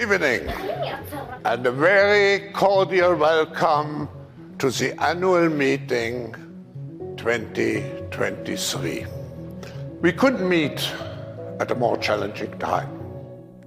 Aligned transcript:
evening 0.00 0.48
and 1.44 1.64
a 1.64 1.70
very 1.70 2.50
cordial 2.50 3.14
welcome 3.14 4.08
to 4.58 4.70
the 4.70 5.00
annual 5.00 5.48
meeting 5.48 6.34
2023. 7.16 9.06
We 10.00 10.12
couldn't 10.12 10.48
meet 10.48 10.92
at 11.60 11.70
a 11.70 11.76
more 11.76 11.98
challenging 11.98 12.58
time. 12.58 13.03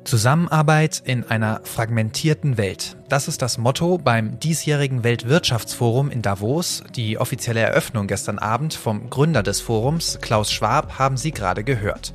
Zusammenarbeit 0.08 1.02
in 1.04 1.26
einer 1.26 1.60
fragmentierten 1.66 2.57
Welt. 2.57 2.96
Das 3.10 3.28
ist 3.28 3.42
das 3.42 3.57
Motto 3.57 3.98
beim 3.98 4.39
diesjährigen 4.39 5.04
Weltwirtschaftsforum 5.04 6.10
in 6.10 6.21
Davos. 6.21 6.82
Die 6.96 7.18
offizielle 7.18 7.60
Eröffnung 7.60 8.07
gestern 8.07 8.39
Abend 8.39 8.74
vom 8.74 9.10
Gründer 9.10 9.43
des 9.43 9.60
Forums, 9.60 10.20
Klaus 10.21 10.50
Schwab, 10.50 10.98
haben 10.98 11.18
Sie 11.18 11.32
gerade 11.32 11.66
gehört. 11.66 12.14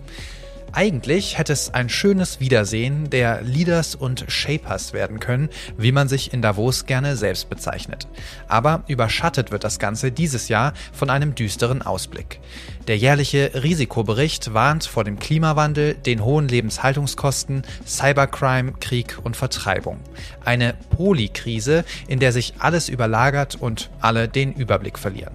Eigentlich 0.74 1.36
hätte 1.36 1.52
es 1.52 1.74
ein 1.74 1.90
schönes 1.90 2.40
Wiedersehen 2.40 3.10
der 3.10 3.42
Leaders 3.42 3.94
und 3.94 4.24
Shapers 4.28 4.94
werden 4.94 5.20
können, 5.20 5.50
wie 5.76 5.92
man 5.92 6.08
sich 6.08 6.32
in 6.32 6.40
Davos 6.40 6.86
gerne 6.86 7.14
selbst 7.14 7.50
bezeichnet. 7.50 8.08
Aber 8.48 8.82
überschattet 8.88 9.50
wird 9.50 9.64
das 9.64 9.78
Ganze 9.78 10.12
dieses 10.12 10.48
Jahr 10.48 10.72
von 10.94 11.10
einem 11.10 11.34
düsteren 11.34 11.82
Ausblick. 11.82 12.40
Der 12.86 12.96
jährliche 12.96 13.50
Risikobericht 13.62 14.54
warnt 14.54 14.84
vor 14.84 15.04
dem 15.04 15.18
Klimawandel, 15.18 15.94
den 15.94 16.24
hohen 16.24 16.48
Lebenshaltungskosten, 16.48 17.64
Cybercrime, 17.86 18.72
Krieg 18.80 19.18
und 19.22 19.36
Vertreibung. 19.36 20.00
Eine 20.42 20.74
Polykrise, 20.96 21.84
in 22.08 22.18
der 22.18 22.32
sich 22.32 22.54
alles 22.60 22.88
überlagert 22.88 23.56
und 23.60 23.90
alle 24.00 24.26
den 24.26 24.54
Überblick 24.54 24.98
verlieren. 24.98 25.34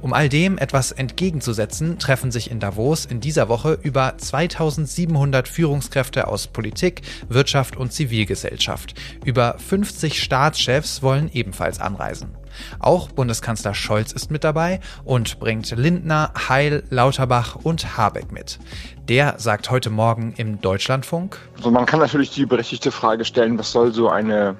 Um 0.00 0.12
all 0.12 0.28
dem 0.28 0.58
etwas 0.58 0.92
entgegenzusetzen, 0.92 1.98
treffen 1.98 2.30
sich 2.30 2.50
in 2.50 2.60
Davos 2.60 3.04
in 3.04 3.20
dieser 3.20 3.48
Woche 3.48 3.78
über 3.82 4.16
2700 4.16 5.48
Führungskräfte 5.48 6.28
aus 6.28 6.46
Politik, 6.46 7.02
Wirtschaft 7.28 7.76
und 7.76 7.92
Zivilgesellschaft. 7.92 8.94
Über 9.24 9.56
50 9.58 10.22
Staatschefs 10.22 11.02
wollen 11.02 11.30
ebenfalls 11.32 11.80
anreisen. 11.80 12.36
Auch 12.78 13.08
Bundeskanzler 13.08 13.74
Scholz 13.74 14.12
ist 14.12 14.30
mit 14.30 14.44
dabei 14.44 14.80
und 15.04 15.38
bringt 15.38 15.70
Lindner, 15.76 16.32
Heil, 16.48 16.84
Lauterbach 16.90 17.56
und 17.56 17.96
Habeck 17.96 18.32
mit. 18.32 18.58
Der 19.08 19.34
sagt 19.38 19.70
heute 19.70 19.90
Morgen 19.90 20.34
im 20.36 20.60
Deutschlandfunk. 20.60 21.38
Also 21.56 21.70
man 21.70 21.86
kann 21.86 22.00
natürlich 22.00 22.30
die 22.30 22.46
berechtigte 22.46 22.90
Frage 22.90 23.24
stellen, 23.24 23.58
was 23.58 23.72
soll 23.72 23.92
so 23.92 24.08
eine 24.08 24.56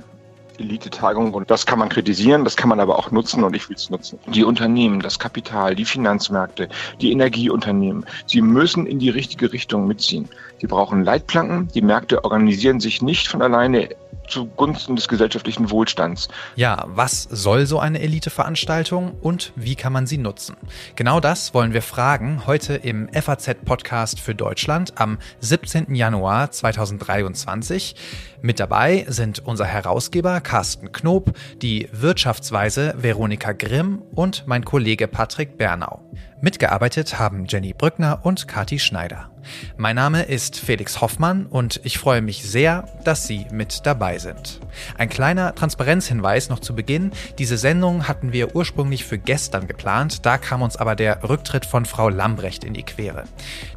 Elite-Tagung 0.58 1.34
und 1.34 1.50
das 1.50 1.66
kann 1.66 1.78
man 1.78 1.88
kritisieren, 1.88 2.44
das 2.44 2.56
kann 2.56 2.68
man 2.68 2.80
aber 2.80 2.98
auch 2.98 3.10
nutzen 3.10 3.44
und 3.44 3.54
ich 3.54 3.68
will 3.68 3.76
es 3.76 3.90
nutzen. 3.90 4.18
Die 4.26 4.44
Unternehmen, 4.44 5.00
das 5.00 5.18
Kapital, 5.18 5.74
die 5.74 5.84
Finanzmärkte, 5.84 6.68
die 7.00 7.12
Energieunternehmen, 7.12 8.06
sie 8.26 8.42
müssen 8.42 8.86
in 8.86 8.98
die 8.98 9.10
richtige 9.10 9.52
Richtung 9.52 9.86
mitziehen. 9.86 10.28
Sie 10.60 10.66
brauchen 10.66 11.04
Leitplanken, 11.04 11.68
die 11.74 11.82
Märkte 11.82 12.24
organisieren 12.24 12.80
sich 12.80 13.02
nicht 13.02 13.28
von 13.28 13.42
alleine 13.42 13.90
zugunsten 14.28 14.96
des 14.96 15.08
gesellschaftlichen 15.08 15.70
Wohlstands. 15.70 16.28
Ja, 16.54 16.84
was 16.86 17.22
soll 17.24 17.66
so 17.66 17.78
eine 17.78 18.00
Elite-Veranstaltung 18.00 19.12
und 19.20 19.52
wie 19.56 19.74
kann 19.74 19.92
man 19.92 20.06
sie 20.06 20.18
nutzen? 20.18 20.56
Genau 20.94 21.20
das 21.20 21.54
wollen 21.54 21.72
wir 21.72 21.82
fragen 21.82 22.42
heute 22.46 22.74
im 22.74 23.08
FAZ-Podcast 23.12 24.20
für 24.20 24.34
Deutschland 24.34 24.94
am 24.96 25.18
17. 25.40 25.94
Januar 25.94 26.50
2023. 26.50 27.94
Mit 28.42 28.60
dabei 28.60 29.06
sind 29.08 29.40
unser 29.44 29.64
Herausgeber 29.64 30.40
Carsten 30.40 30.92
Knob, 30.92 31.36
die 31.62 31.88
Wirtschaftsweise 31.92 32.94
Veronika 32.96 33.52
Grimm 33.52 34.02
und 34.14 34.44
mein 34.46 34.64
Kollege 34.64 35.08
Patrick 35.08 35.58
Bernau. 35.58 36.02
Mitgearbeitet 36.42 37.18
haben 37.18 37.46
Jenny 37.48 37.72
Brückner 37.72 38.20
und 38.22 38.46
Kati 38.46 38.78
Schneider. 38.78 39.30
Mein 39.78 39.96
Name 39.96 40.24
ist 40.24 40.58
Felix 40.58 41.00
Hoffmann 41.00 41.46
und 41.46 41.80
ich 41.82 41.96
freue 41.96 42.20
mich 42.20 42.42
sehr, 42.42 42.84
dass 43.04 43.26
Sie 43.26 43.46
mit 43.50 43.86
dabei 43.86 44.18
sind. 44.18 44.60
Ein 44.98 45.08
kleiner 45.08 45.54
Transparenzhinweis 45.54 46.50
noch 46.50 46.58
zu 46.58 46.74
Beginn. 46.74 47.12
Diese 47.38 47.56
Sendung 47.56 48.06
hatten 48.06 48.34
wir 48.34 48.54
ursprünglich 48.54 49.06
für 49.06 49.16
gestern 49.16 49.66
geplant, 49.66 50.26
da 50.26 50.36
kam 50.36 50.60
uns 50.60 50.76
aber 50.76 50.94
der 50.94 51.26
Rücktritt 51.26 51.64
von 51.64 51.86
Frau 51.86 52.10
Lambrecht 52.10 52.64
in 52.64 52.74
die 52.74 52.82
Quere. 52.82 53.24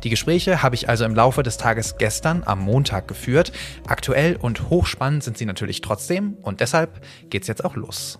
Die 0.03 0.09
Gespräche 0.09 0.62
habe 0.62 0.76
ich 0.76 0.90
also 0.90 1.06
im 1.06 1.16
Laufe 1.16 1.44
des 1.44 1.58
Tages 1.58 1.97
gestern 1.97 2.44
am 2.46 2.59
Montag 2.59 3.08
geführt. 3.08 3.53
Aktuell 3.88 4.36
und 4.36 4.70
hochspannend 4.70 5.24
sind 5.24 5.38
sie 5.38 5.46
natürlich 5.46 5.80
trotzdem 5.80 6.36
und 6.41 6.59
deshalb 6.59 7.02
geht's 7.30 7.47
jetzt 7.47 7.64
auch 7.64 7.78
los. 7.78 8.20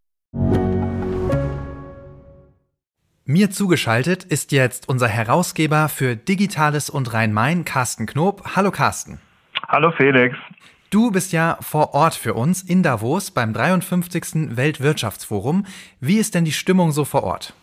Mir 3.25 3.51
zugeschaltet 3.51 4.23
ist 4.23 4.51
jetzt 4.51 4.89
unser 4.89 5.07
Herausgeber 5.07 5.89
für 5.89 6.15
Digitales 6.15 6.89
und 6.89 7.13
Rhein-Main, 7.13 7.65
Carsten 7.65 8.07
Knob. 8.07 8.43
Hallo 8.55 8.71
Carsten. 8.71 9.21
Hallo 9.67 9.91
Felix. 9.91 10.35
Du 10.89 11.11
bist 11.11 11.31
ja 11.31 11.57
vor 11.61 11.93
Ort 11.93 12.15
für 12.15 12.33
uns 12.33 12.63
in 12.63 12.81
Davos 12.81 13.29
beim 13.29 13.53
53. 13.53 14.57
Weltwirtschaftsforum. 14.57 15.65
Wie 15.99 16.17
ist 16.17 16.33
denn 16.33 16.45
die 16.45 16.51
Stimmung 16.51 16.91
so 16.91 17.05
vor 17.05 17.23
Ort? 17.23 17.53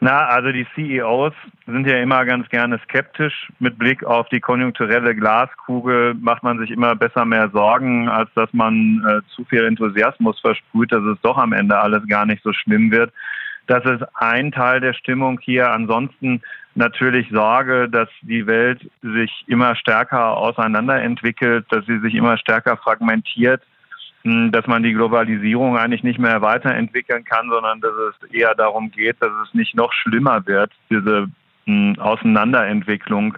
Na, 0.00 0.26
also 0.26 0.52
die 0.52 0.66
CEOs 0.74 1.34
sind 1.66 1.86
ja 1.86 1.96
immer 1.96 2.24
ganz 2.24 2.48
gerne 2.50 2.78
skeptisch. 2.84 3.48
Mit 3.58 3.78
Blick 3.78 4.04
auf 4.04 4.28
die 4.28 4.38
konjunkturelle 4.38 5.14
Glaskugel 5.16 6.14
macht 6.14 6.44
man 6.44 6.58
sich 6.60 6.70
immer 6.70 6.94
besser 6.94 7.24
mehr 7.24 7.50
Sorgen, 7.50 8.08
als 8.08 8.30
dass 8.34 8.52
man 8.52 9.04
äh, 9.04 9.20
zu 9.34 9.44
viel 9.44 9.64
Enthusiasmus 9.64 10.38
versprüht, 10.40 10.92
dass 10.92 11.02
es 11.02 11.20
doch 11.22 11.36
am 11.36 11.52
Ende 11.52 11.76
alles 11.76 12.06
gar 12.06 12.26
nicht 12.26 12.44
so 12.44 12.52
schlimm 12.52 12.92
wird. 12.92 13.12
Das 13.66 13.84
ist 13.84 14.04
ein 14.14 14.52
Teil 14.52 14.80
der 14.80 14.94
Stimmung 14.94 15.40
hier. 15.40 15.72
Ansonsten 15.72 16.42
natürlich 16.76 17.28
Sorge, 17.30 17.88
dass 17.88 18.08
die 18.22 18.46
Welt 18.46 18.88
sich 19.02 19.44
immer 19.48 19.74
stärker 19.74 20.36
auseinanderentwickelt, 20.36 21.66
dass 21.70 21.84
sie 21.86 21.98
sich 21.98 22.14
immer 22.14 22.38
stärker 22.38 22.76
fragmentiert 22.76 23.62
dass 24.52 24.66
man 24.66 24.82
die 24.82 24.92
Globalisierung 24.92 25.76
eigentlich 25.76 26.02
nicht 26.02 26.18
mehr 26.18 26.42
weiterentwickeln 26.42 27.24
kann, 27.24 27.48
sondern 27.50 27.80
dass 27.80 27.92
es 27.92 28.30
eher 28.30 28.54
darum 28.54 28.90
geht, 28.90 29.16
dass 29.20 29.30
es 29.44 29.54
nicht 29.54 29.74
noch 29.74 29.92
schlimmer 29.92 30.46
wird, 30.46 30.72
diese 30.90 31.28
hm, 31.66 31.96
Auseinanderentwicklung 31.98 33.36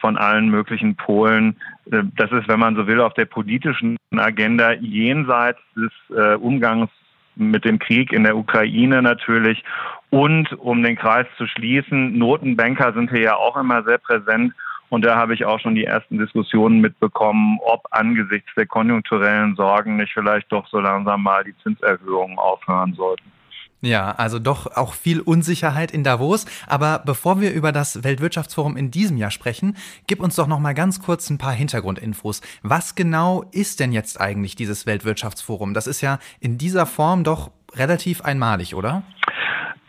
von 0.00 0.16
allen 0.16 0.48
möglichen 0.48 0.96
Polen. 0.96 1.56
Äh, 1.90 2.02
das 2.16 2.30
ist, 2.32 2.48
wenn 2.48 2.60
man 2.60 2.76
so 2.76 2.86
will, 2.86 3.00
auf 3.00 3.14
der 3.14 3.26
politischen 3.26 3.96
Agenda 4.16 4.72
jenseits 4.72 5.60
des 5.76 5.92
äh, 6.16 6.34
Umgangs 6.36 6.90
mit 7.34 7.64
dem 7.64 7.78
Krieg 7.78 8.12
in 8.12 8.24
der 8.24 8.36
Ukraine 8.36 9.02
natürlich. 9.02 9.64
Und 10.10 10.52
um 10.58 10.82
den 10.82 10.96
Kreis 10.96 11.26
zu 11.38 11.46
schließen, 11.46 12.18
Notenbanker 12.18 12.92
sind 12.92 13.10
hier 13.10 13.22
ja 13.22 13.36
auch 13.36 13.56
immer 13.56 13.82
sehr 13.82 13.98
präsent. 13.98 14.52
Und 14.92 15.06
da 15.06 15.16
habe 15.16 15.32
ich 15.32 15.46
auch 15.46 15.58
schon 15.58 15.74
die 15.74 15.86
ersten 15.86 16.18
Diskussionen 16.18 16.82
mitbekommen, 16.82 17.58
ob 17.64 17.88
angesichts 17.92 18.50
der 18.54 18.66
konjunkturellen 18.66 19.56
Sorgen 19.56 19.96
nicht 19.96 20.12
vielleicht 20.12 20.52
doch 20.52 20.68
so 20.68 20.80
langsam 20.80 21.22
mal 21.22 21.42
die 21.44 21.54
Zinserhöhungen 21.62 22.38
aufhören 22.38 22.92
sollten. 22.92 23.32
Ja, 23.80 24.10
also 24.10 24.38
doch 24.38 24.66
auch 24.76 24.92
viel 24.92 25.20
Unsicherheit 25.20 25.92
in 25.92 26.04
Davos. 26.04 26.44
Aber 26.66 26.98
bevor 27.06 27.40
wir 27.40 27.54
über 27.54 27.72
das 27.72 28.04
Weltwirtschaftsforum 28.04 28.76
in 28.76 28.90
diesem 28.90 29.16
Jahr 29.16 29.30
sprechen, 29.30 29.78
gib 30.08 30.20
uns 30.20 30.36
doch 30.36 30.46
noch 30.46 30.60
mal 30.60 30.74
ganz 30.74 31.00
kurz 31.00 31.30
ein 31.30 31.38
paar 31.38 31.54
Hintergrundinfos. 31.54 32.42
Was 32.62 32.94
genau 32.94 33.44
ist 33.50 33.80
denn 33.80 33.92
jetzt 33.92 34.20
eigentlich 34.20 34.56
dieses 34.56 34.84
Weltwirtschaftsforum? 34.84 35.72
Das 35.72 35.86
ist 35.86 36.02
ja 36.02 36.18
in 36.38 36.58
dieser 36.58 36.84
Form 36.84 37.24
doch 37.24 37.50
relativ 37.74 38.20
einmalig, 38.20 38.74
oder? 38.74 39.04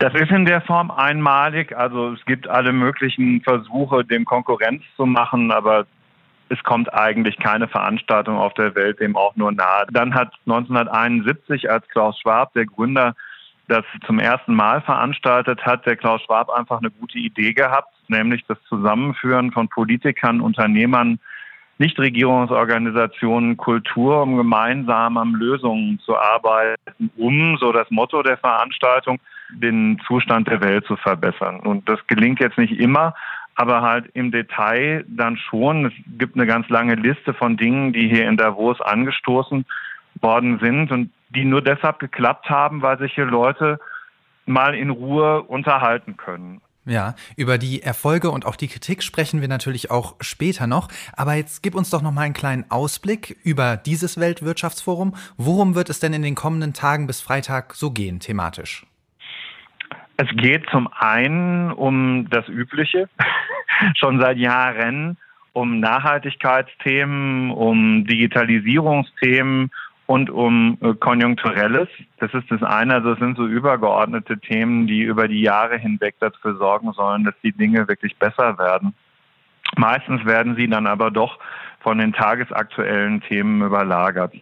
Das 0.04 0.12
ist 0.12 0.30
in 0.30 0.44
der 0.44 0.60
Form 0.60 0.90
einmalig. 0.90 1.74
Also 1.74 2.12
es 2.12 2.22
gibt 2.26 2.46
alle 2.46 2.74
möglichen 2.74 3.40
Versuche, 3.40 4.04
dem 4.04 4.26
Konkurrenz 4.26 4.82
zu 4.96 5.06
machen, 5.06 5.50
aber 5.50 5.86
es 6.50 6.62
kommt 6.62 6.92
eigentlich 6.92 7.38
keine 7.38 7.68
Veranstaltung 7.68 8.36
auf 8.36 8.52
der 8.52 8.74
Welt 8.74 9.00
dem 9.00 9.16
auch 9.16 9.34
nur 9.34 9.50
nahe. 9.50 9.86
Dann 9.92 10.14
hat 10.14 10.34
1971, 10.44 11.70
als 11.70 11.88
Klaus 11.88 12.20
Schwab, 12.20 12.52
der 12.52 12.66
Gründer, 12.66 13.14
das 13.68 13.82
zum 14.04 14.18
ersten 14.18 14.54
Mal 14.54 14.82
veranstaltet 14.82 15.64
hat, 15.64 15.86
der 15.86 15.96
Klaus 15.96 16.20
Schwab 16.20 16.50
einfach 16.50 16.80
eine 16.80 16.90
gute 16.90 17.16
Idee 17.16 17.54
gehabt, 17.54 17.94
nämlich 18.08 18.44
das 18.46 18.58
Zusammenführen 18.68 19.52
von 19.52 19.68
Politikern, 19.68 20.42
Unternehmern, 20.42 21.18
Nichtregierungsorganisationen 21.78 23.56
Kultur, 23.56 24.20
um 24.22 24.36
gemeinsam 24.36 25.16
an 25.16 25.32
Lösungen 25.32 25.98
zu 26.00 26.14
arbeiten, 26.14 27.10
um, 27.16 27.56
so 27.56 27.72
das 27.72 27.90
Motto 27.90 28.22
der 28.22 28.36
Veranstaltung, 28.36 29.18
den 29.50 30.00
Zustand 30.06 30.48
der 30.48 30.60
Welt 30.60 30.86
zu 30.86 30.96
verbessern. 30.96 31.60
Und 31.60 31.88
das 31.88 32.04
gelingt 32.06 32.40
jetzt 32.40 32.58
nicht 32.58 32.78
immer, 32.78 33.14
aber 33.54 33.82
halt 33.82 34.10
im 34.14 34.30
Detail 34.30 35.04
dann 35.08 35.36
schon. 35.36 35.86
Es 35.86 35.92
gibt 36.18 36.36
eine 36.36 36.46
ganz 36.46 36.68
lange 36.68 36.94
Liste 36.94 37.34
von 37.34 37.56
Dingen, 37.56 37.92
die 37.92 38.08
hier 38.08 38.28
in 38.28 38.36
Davos 38.36 38.80
angestoßen 38.80 39.64
worden 40.20 40.58
sind 40.60 40.90
und 40.90 41.10
die 41.30 41.44
nur 41.44 41.62
deshalb 41.62 41.98
geklappt 41.98 42.48
haben, 42.48 42.82
weil 42.82 42.98
sich 42.98 43.14
hier 43.14 43.26
Leute 43.26 43.78
mal 44.46 44.74
in 44.74 44.90
Ruhe 44.90 45.42
unterhalten 45.42 46.16
können. 46.16 46.60
Ja, 46.86 47.14
über 47.36 47.56
die 47.56 47.82
Erfolge 47.82 48.30
und 48.30 48.44
auch 48.44 48.56
die 48.56 48.68
Kritik 48.68 49.02
sprechen 49.02 49.40
wir 49.40 49.48
natürlich 49.48 49.90
auch 49.90 50.16
später 50.20 50.66
noch. 50.66 50.88
Aber 51.14 51.32
jetzt 51.34 51.62
gib 51.62 51.74
uns 51.74 51.88
doch 51.88 52.02
noch 52.02 52.12
mal 52.12 52.22
einen 52.22 52.34
kleinen 52.34 52.70
Ausblick 52.70 53.38
über 53.42 53.78
dieses 53.78 54.20
Weltwirtschaftsforum. 54.20 55.14
Worum 55.38 55.74
wird 55.74 55.88
es 55.88 55.98
denn 55.98 56.12
in 56.12 56.22
den 56.22 56.34
kommenden 56.34 56.74
Tagen 56.74 57.06
bis 57.06 57.22
Freitag 57.22 57.74
so 57.74 57.90
gehen, 57.90 58.20
thematisch? 58.20 58.84
Es 60.16 60.28
geht 60.36 60.68
zum 60.70 60.88
einen 60.92 61.72
um 61.72 62.28
das 62.30 62.48
Übliche, 62.48 63.08
schon 63.96 64.20
seit 64.20 64.38
Jahren, 64.38 65.16
um 65.52 65.80
Nachhaltigkeitsthemen, 65.80 67.50
um 67.50 68.06
Digitalisierungsthemen, 68.06 69.70
und 70.06 70.30
um 70.30 70.78
äh, 70.80 70.94
Konjunkturelles. 70.94 71.88
Das 72.18 72.32
ist 72.34 72.50
das 72.50 72.62
eine. 72.62 72.94
Also 72.94 73.12
es 73.12 73.18
sind 73.18 73.36
so 73.36 73.46
übergeordnete 73.46 74.38
Themen, 74.38 74.86
die 74.86 75.02
über 75.02 75.28
die 75.28 75.40
Jahre 75.40 75.78
hinweg 75.78 76.16
dafür 76.20 76.56
sorgen 76.56 76.92
sollen, 76.92 77.24
dass 77.24 77.34
die 77.42 77.52
Dinge 77.52 77.88
wirklich 77.88 78.16
besser 78.16 78.58
werden. 78.58 78.94
Meistens 79.76 80.24
werden 80.24 80.56
sie 80.56 80.68
dann 80.68 80.86
aber 80.86 81.10
doch 81.10 81.38
von 81.80 81.98
den 81.98 82.12
tagesaktuellen 82.12 83.22
Themen 83.22 83.62
überlagert. 83.62 84.34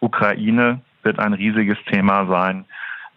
Ukraine 0.00 0.80
wird 1.02 1.18
ein 1.18 1.32
riesiges 1.32 1.78
Thema 1.90 2.26
sein. 2.26 2.64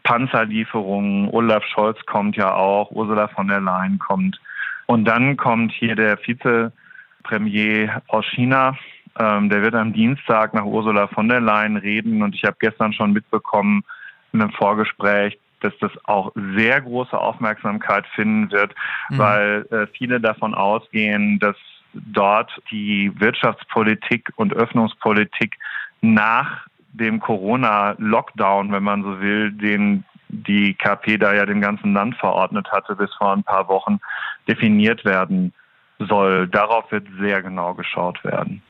Panzerlieferungen, 0.07 1.27
Olaf 1.31 1.65
Scholz 1.65 1.97
kommt 2.05 2.37
ja 2.37 2.53
auch, 2.53 2.91
Ursula 2.91 3.27
von 3.27 3.49
der 3.49 3.59
Leyen 3.59 3.99
kommt. 3.99 4.39
Und 4.85 5.03
dann 5.03 5.35
kommt 5.35 5.73
hier 5.73 5.97
der 5.97 6.17
Vizepremier 6.17 8.01
aus 8.07 8.25
China, 8.27 8.77
ähm, 9.19 9.49
der 9.49 9.61
wird 9.63 9.75
am 9.75 9.91
Dienstag 9.91 10.53
nach 10.53 10.63
Ursula 10.63 11.07
von 11.07 11.27
der 11.27 11.41
Leyen 11.41 11.75
reden 11.75 12.23
und 12.23 12.35
ich 12.35 12.45
habe 12.45 12.55
gestern 12.57 12.93
schon 12.93 13.11
mitbekommen 13.11 13.83
in 14.31 14.41
einem 14.41 14.51
Vorgespräch, 14.51 15.37
dass 15.59 15.73
das 15.81 15.91
auch 16.05 16.31
sehr 16.55 16.79
große 16.79 17.17
Aufmerksamkeit 17.17 18.05
finden 18.15 18.49
wird, 18.51 18.73
mhm. 19.09 19.17
weil 19.17 19.67
äh, 19.71 19.87
viele 19.87 20.21
davon 20.21 20.53
ausgehen, 20.53 21.37
dass 21.39 21.57
dort 21.93 22.49
die 22.71 23.11
Wirtschaftspolitik 23.19 24.31
und 24.37 24.53
Öffnungspolitik 24.53 25.57
nach 25.99 26.65
dem 26.97 27.19
Corona-Lockdown, 27.19 28.71
wenn 28.71 28.83
man 28.83 29.03
so 29.03 29.19
will, 29.21 29.51
den 29.51 30.03
die 30.29 30.73
KP 30.73 31.17
da 31.17 31.33
ja 31.33 31.45
dem 31.45 31.61
ganzen 31.61 31.93
Land 31.93 32.15
verordnet 32.17 32.69
hatte 32.71 32.95
bis 32.95 33.13
vor 33.13 33.33
ein 33.33 33.43
paar 33.43 33.67
Wochen, 33.69 33.99
definiert 34.47 35.05
werden 35.05 35.53
soll. 35.99 36.47
Darauf 36.47 36.91
wird 36.91 37.07
sehr 37.19 37.41
genau 37.41 37.73
geschaut 37.73 38.23
werden. 38.23 38.61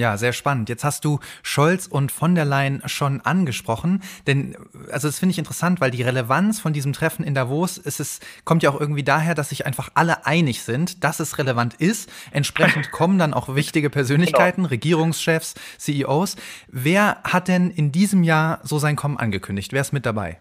Ja, 0.00 0.16
sehr 0.16 0.32
spannend. 0.32 0.70
Jetzt 0.70 0.82
hast 0.82 1.04
du 1.04 1.20
Scholz 1.42 1.86
und 1.86 2.10
von 2.10 2.34
der 2.34 2.46
Leyen 2.46 2.80
schon 2.86 3.20
angesprochen, 3.20 4.02
denn 4.26 4.56
also 4.90 5.08
das 5.08 5.18
finde 5.18 5.32
ich 5.32 5.38
interessant, 5.38 5.82
weil 5.82 5.90
die 5.90 6.02
Relevanz 6.02 6.58
von 6.58 6.72
diesem 6.72 6.94
Treffen 6.94 7.22
in 7.22 7.34
Davos 7.34 7.76
ist 7.76 8.00
es 8.00 8.20
kommt 8.46 8.62
ja 8.62 8.70
auch 8.70 8.80
irgendwie 8.80 9.02
daher, 9.02 9.34
dass 9.34 9.50
sich 9.50 9.66
einfach 9.66 9.90
alle 9.92 10.24
einig 10.24 10.62
sind, 10.62 11.04
dass 11.04 11.20
es 11.20 11.36
relevant 11.36 11.74
ist. 11.74 12.10
Entsprechend 12.32 12.90
kommen 12.92 13.18
dann 13.18 13.34
auch 13.34 13.54
wichtige 13.54 13.90
Persönlichkeiten, 13.90 14.62
genau. 14.62 14.70
Regierungschefs, 14.70 15.52
CEOs. 15.76 16.36
Wer 16.68 17.18
hat 17.22 17.48
denn 17.48 17.70
in 17.70 17.92
diesem 17.92 18.22
Jahr 18.22 18.60
so 18.62 18.78
sein 18.78 18.96
Kommen 18.96 19.18
angekündigt? 19.18 19.74
Wer 19.74 19.82
ist 19.82 19.92
mit 19.92 20.06
dabei? 20.06 20.38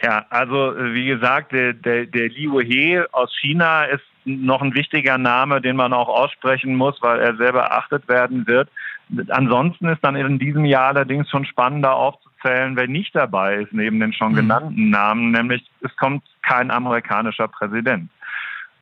Ja, 0.00 0.24
also 0.30 0.74
wie 0.78 1.04
gesagt, 1.04 1.52
der, 1.52 1.74
der, 1.74 2.06
der 2.06 2.30
Liu 2.30 2.58
He 2.62 3.02
aus 3.12 3.30
China 3.38 3.84
ist 3.84 4.04
noch 4.24 4.62
ein 4.62 4.74
wichtiger 4.74 5.18
Name, 5.18 5.60
den 5.60 5.76
man 5.76 5.92
auch 5.92 6.08
aussprechen 6.08 6.74
muss, 6.74 7.00
weil 7.02 7.20
er 7.20 7.36
sehr 7.36 7.52
beachtet 7.52 8.08
werden 8.08 8.46
wird. 8.46 8.68
Ansonsten 9.28 9.88
ist 9.88 10.02
dann 10.02 10.16
in 10.16 10.38
diesem 10.38 10.64
Jahr 10.64 10.88
allerdings 10.88 11.28
schon 11.30 11.44
spannender 11.44 11.94
aufzuzählen, 11.94 12.76
wer 12.76 12.88
nicht 12.88 13.14
dabei 13.14 13.56
ist, 13.56 13.72
neben 13.72 14.00
den 14.00 14.12
schon 14.12 14.32
mhm. 14.32 14.36
genannten 14.36 14.90
Namen, 14.90 15.30
nämlich 15.30 15.64
es 15.82 15.94
kommt 15.96 16.24
kein 16.42 16.70
amerikanischer 16.70 17.48
Präsident. 17.48 18.10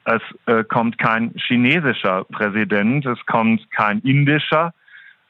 Es 0.05 0.23
äh, 0.47 0.65
kommt 0.65 0.99
kein 0.99 1.33
chinesischer 1.37 2.25
Präsident, 2.25 3.07
es 3.07 3.25
kommt 3.27 3.71
kein 3.71 4.01
indischer 4.01 4.73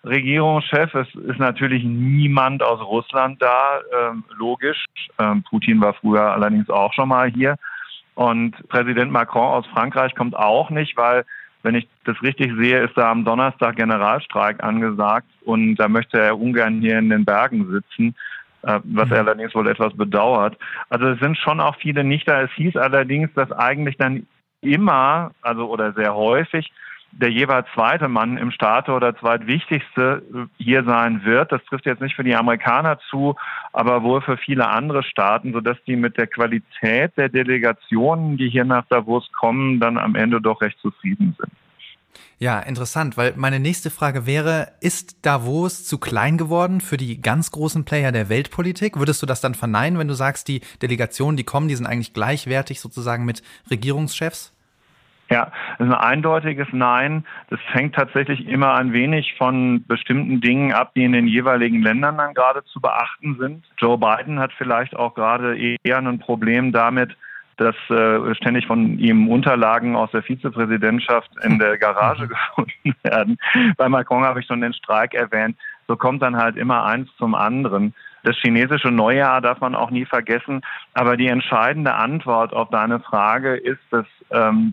Regierungschef. 0.04 0.94
Es 0.94 1.14
ist 1.14 1.38
natürlich 1.38 1.84
niemand 1.84 2.62
aus 2.62 2.80
Russland 2.80 3.40
da, 3.40 3.80
ähm, 3.98 4.24
logisch. 4.36 4.84
Ähm, 5.18 5.42
Putin 5.42 5.80
war 5.80 5.94
früher 5.94 6.32
allerdings 6.32 6.70
auch 6.70 6.92
schon 6.92 7.08
mal 7.08 7.30
hier. 7.30 7.56
Und 8.14 8.56
Präsident 8.68 9.10
Macron 9.12 9.52
aus 9.52 9.66
Frankreich 9.68 10.14
kommt 10.14 10.36
auch 10.36 10.70
nicht, 10.70 10.96
weil, 10.96 11.24
wenn 11.62 11.74
ich 11.74 11.88
das 12.04 12.20
richtig 12.22 12.52
sehe, 12.58 12.80
ist 12.80 12.96
da 12.96 13.10
am 13.10 13.24
Donnerstag 13.24 13.76
Generalstreik 13.76 14.62
angesagt 14.62 15.28
und 15.44 15.76
da 15.76 15.88
möchte 15.88 16.18
er 16.18 16.38
ungern 16.38 16.80
hier 16.80 16.98
in 16.98 17.10
den 17.10 17.24
Bergen 17.24 17.70
sitzen, 17.70 18.14
äh, 18.62 18.80
was 18.84 19.10
er 19.10 19.22
mhm. 19.22 19.28
allerdings 19.28 19.54
wohl 19.54 19.68
etwas 19.68 19.96
bedauert. 19.96 20.56
Also 20.88 21.08
es 21.08 21.20
sind 21.20 21.38
schon 21.38 21.60
auch 21.60 21.76
viele 21.76 22.04
nicht 22.04 22.28
da. 22.28 22.42
Es 22.42 22.50
hieß 22.52 22.76
allerdings, 22.76 23.32
dass 23.34 23.50
eigentlich 23.52 23.96
dann 23.96 24.26
immer, 24.60 25.32
also 25.42 25.68
oder 25.68 25.92
sehr 25.92 26.14
häufig, 26.14 26.72
der 27.12 27.30
jeweils 27.30 27.66
zweite 27.74 28.08
Mann 28.08 28.38
im 28.38 28.50
Staate 28.50 28.92
oder 28.92 29.16
zweitwichtigste 29.16 30.48
hier 30.56 30.84
sein 30.84 31.24
wird. 31.24 31.52
Das 31.52 31.64
trifft 31.64 31.86
jetzt 31.86 32.00
nicht 32.00 32.16
für 32.16 32.24
die 32.24 32.34
Amerikaner 32.34 32.98
zu, 33.10 33.36
aber 33.72 34.02
wohl 34.02 34.22
für 34.22 34.36
viele 34.36 34.68
andere 34.68 35.02
Staaten, 35.02 35.52
sodass 35.52 35.76
die 35.86 35.96
mit 35.96 36.16
der 36.16 36.26
Qualität 36.26 37.16
der 37.16 37.28
Delegationen, 37.28 38.36
die 38.36 38.48
hier 38.48 38.64
nach 38.64 38.86
Davos 38.88 39.30
kommen, 39.32 39.78
dann 39.78 39.98
am 39.98 40.14
Ende 40.14 40.40
doch 40.40 40.60
recht 40.62 40.78
zufrieden 40.80 41.36
sind. 41.38 41.52
Ja, 42.38 42.58
interessant, 42.58 43.16
weil 43.16 43.34
meine 43.36 43.60
nächste 43.60 43.88
Frage 43.88 44.26
wäre, 44.26 44.72
ist 44.80 45.24
Davos 45.24 45.84
zu 45.84 45.98
klein 45.98 46.38
geworden 46.38 46.80
für 46.80 46.96
die 46.96 47.20
ganz 47.20 47.52
großen 47.52 47.84
Player 47.84 48.10
der 48.10 48.28
Weltpolitik? 48.28 48.98
Würdest 48.98 49.22
du 49.22 49.26
das 49.26 49.40
dann 49.40 49.54
verneinen, 49.54 49.96
wenn 49.96 50.08
du 50.08 50.14
sagst, 50.14 50.48
die 50.48 50.60
Delegationen, 50.82 51.36
die 51.36 51.44
kommen, 51.44 51.68
die 51.68 51.76
sind 51.76 51.86
eigentlich 51.86 52.14
gleichwertig 52.14 52.80
sozusagen 52.80 53.24
mit 53.24 53.42
Regierungschefs? 53.70 54.52
Ja, 55.32 55.50
das 55.78 55.88
ist 55.88 55.94
ein 55.94 56.00
eindeutiges 56.00 56.68
Nein. 56.72 57.24
Das 57.48 57.58
hängt 57.72 57.94
tatsächlich 57.94 58.46
immer 58.48 58.74
ein 58.74 58.92
wenig 58.92 59.34
von 59.38 59.82
bestimmten 59.86 60.42
Dingen 60.42 60.74
ab, 60.74 60.92
die 60.94 61.04
in 61.04 61.12
den 61.12 61.26
jeweiligen 61.26 61.80
Ländern 61.80 62.18
dann 62.18 62.34
gerade 62.34 62.62
zu 62.64 62.82
beachten 62.82 63.38
sind. 63.40 63.64
Joe 63.78 63.96
Biden 63.96 64.38
hat 64.38 64.52
vielleicht 64.52 64.94
auch 64.94 65.14
gerade 65.14 65.56
eher 65.58 65.96
ein 65.96 66.18
Problem 66.18 66.70
damit, 66.70 67.16
dass 67.56 67.74
äh, 67.88 68.34
ständig 68.34 68.66
von 68.66 68.98
ihm 68.98 69.28
Unterlagen 69.28 69.96
aus 69.96 70.10
der 70.10 70.22
Vizepräsidentschaft 70.22 71.30
in 71.42 71.58
der 71.58 71.78
Garage 71.78 72.28
gefunden 72.56 72.94
werden. 73.02 73.38
Bei 73.78 73.88
Macron 73.88 74.24
habe 74.24 74.40
ich 74.40 74.46
schon 74.46 74.60
den 74.60 74.74
Streik 74.74 75.14
erwähnt. 75.14 75.56
So 75.88 75.96
kommt 75.96 76.20
dann 76.20 76.36
halt 76.36 76.56
immer 76.56 76.84
eins 76.84 77.08
zum 77.16 77.34
anderen. 77.34 77.94
Das 78.24 78.36
chinesische 78.36 78.90
Neujahr 78.90 79.40
darf 79.40 79.60
man 79.60 79.74
auch 79.74 79.90
nie 79.90 80.04
vergessen. 80.04 80.60
Aber 80.94 81.16
die 81.16 81.26
entscheidende 81.26 81.94
Antwort 81.94 82.52
auf 82.52 82.70
deine 82.70 83.00
Frage 83.00 83.56
ist, 83.56 83.80
dass 83.90 84.06
ähm, 84.32 84.72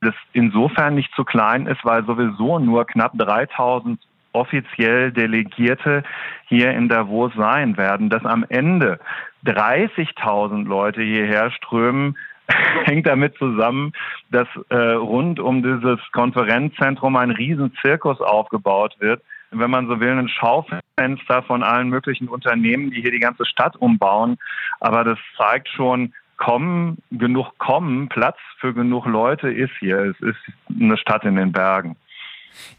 das 0.00 0.14
insofern 0.32 0.94
nicht 0.94 1.12
zu 1.14 1.24
klein 1.24 1.66
ist, 1.66 1.84
weil 1.84 2.04
sowieso 2.04 2.58
nur 2.58 2.86
knapp 2.86 3.12
3000 3.16 4.00
offiziell 4.32 5.12
Delegierte 5.12 6.02
hier 6.46 6.72
in 6.72 6.88
Davos 6.88 7.32
sein 7.36 7.76
werden. 7.76 8.10
Dass 8.10 8.24
am 8.24 8.44
Ende 8.48 9.00
30.000 9.46 10.66
Leute 10.66 11.02
hierher 11.02 11.50
strömen, 11.50 12.16
hängt 12.84 13.06
damit 13.06 13.36
zusammen, 13.38 13.92
dass 14.30 14.46
äh, 14.68 14.76
rund 14.76 15.40
um 15.40 15.62
dieses 15.62 15.98
Konferenzzentrum 16.12 17.16
ein 17.16 17.30
Riesenzirkus 17.30 18.20
aufgebaut 18.20 18.96
wird 19.00 19.22
wenn 19.50 19.70
man 19.70 19.86
so 19.86 20.00
will, 20.00 20.10
ein 20.10 20.28
Schaufenster 20.28 21.42
von 21.42 21.62
allen 21.62 21.88
möglichen 21.88 22.28
Unternehmen, 22.28 22.90
die 22.90 23.00
hier 23.00 23.10
die 23.10 23.18
ganze 23.18 23.46
Stadt 23.46 23.76
umbauen. 23.76 24.38
Aber 24.80 25.04
das 25.04 25.18
zeigt 25.36 25.68
schon, 25.68 26.14
kommen, 26.36 26.98
genug 27.10 27.58
kommen, 27.58 28.08
Platz 28.08 28.36
für 28.58 28.74
genug 28.74 29.06
Leute 29.06 29.50
ist 29.50 29.72
hier. 29.80 29.98
Es 29.98 30.20
ist 30.20 30.38
eine 30.68 30.96
Stadt 30.96 31.24
in 31.24 31.36
den 31.36 31.52
Bergen. 31.52 31.96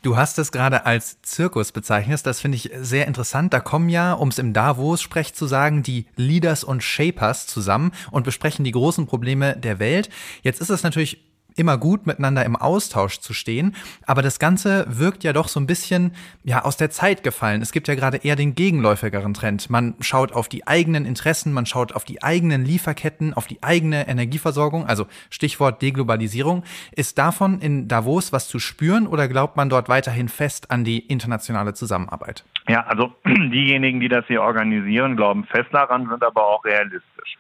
Du 0.02 0.18
hast 0.18 0.40
es 0.40 0.52
gerade 0.52 0.86
als 0.86 1.22
Zirkus 1.22 1.72
bezeichnet. 1.72 2.26
Das 2.26 2.42
finde 2.42 2.56
ich 2.56 2.72
sehr 2.74 3.08
interessant. 3.08 3.54
Da 3.54 3.60
kommen 3.60 3.90
ja, 3.90 4.14
um 4.14 4.30
es 4.30 4.40
im 4.40 4.54
Davos-Sprech 4.54 5.34
zu 5.34 5.46
sagen, 5.46 5.84
die 5.84 6.08
Leaders 6.16 6.64
und 6.64 6.84
Shapers 6.84 7.48
zusammen 7.48 7.92
und 8.12 8.24
besprechen 8.24 8.66
die 8.66 8.72
großen 8.72 9.08
Probleme 9.08 9.56
der 9.56 9.80
Welt. 9.80 10.10
Jetzt 10.42 10.62
ist 10.62 10.70
es 10.70 10.84
natürlich 10.84 11.27
immer 11.58 11.78
gut 11.78 12.08
miteinander 12.08 12.46
im 12.46 12.56
Austausch 12.56 13.20
zu 13.20 13.34
stehen. 13.34 13.76
Aber 14.06 14.22
das 14.22 14.40
Ganze 14.40 14.86
wirkt 14.88 15.24
ja 15.24 15.34
doch 15.34 15.48
so 15.48 15.60
ein 15.60 15.68
bisschen 15.68 16.14
ja 16.44 16.64
aus 16.64 16.78
der 16.78 16.90
Zeit 16.90 17.24
gefallen. 17.24 17.62
Es 17.62 17.72
gibt 17.72 17.88
ja 17.88 17.96
gerade 17.96 18.18
eher 18.18 18.36
den 18.36 18.56
gegenläufigeren 18.56 19.34
Trend. 19.34 19.70
Man 19.70 19.96
schaut 20.00 20.32
auf 20.32 20.48
die 20.48 20.68
eigenen 20.68 21.06
Interessen, 21.06 21.54
man 21.54 21.66
schaut 21.66 21.94
auf 21.94 22.06
die 22.06 22.24
eigenen 22.24 22.66
Lieferketten, 22.66 23.34
auf 23.34 23.48
die 23.48 23.62
eigene 23.64 24.08
Energieversorgung. 24.08 24.86
Also 24.86 25.08
Stichwort 25.30 25.82
Deglobalisierung. 25.82 26.64
Ist 26.96 27.18
davon 27.18 27.60
in 27.60 27.88
Davos 27.88 28.32
was 28.32 28.48
zu 28.48 28.60
spüren 28.60 29.08
oder 29.08 29.28
glaubt 29.28 29.58
man 29.58 29.70
dort 29.70 29.90
weiterhin 29.90 30.30
fest 30.30 30.72
an 30.72 30.84
die 30.84 31.00
internationale 31.00 31.74
Zusammenarbeit? 31.74 32.44
Ja, 32.68 32.86
also 32.86 33.14
diejenigen, 33.26 34.00
die 34.00 34.10
das 34.10 34.26
hier 34.28 34.42
organisieren, 34.42 35.16
glauben 35.16 35.46
fest 35.46 35.70
daran, 35.72 36.08
sind 36.10 36.24
aber 36.24 36.46
auch 36.46 36.64
realistisch. 36.66 37.38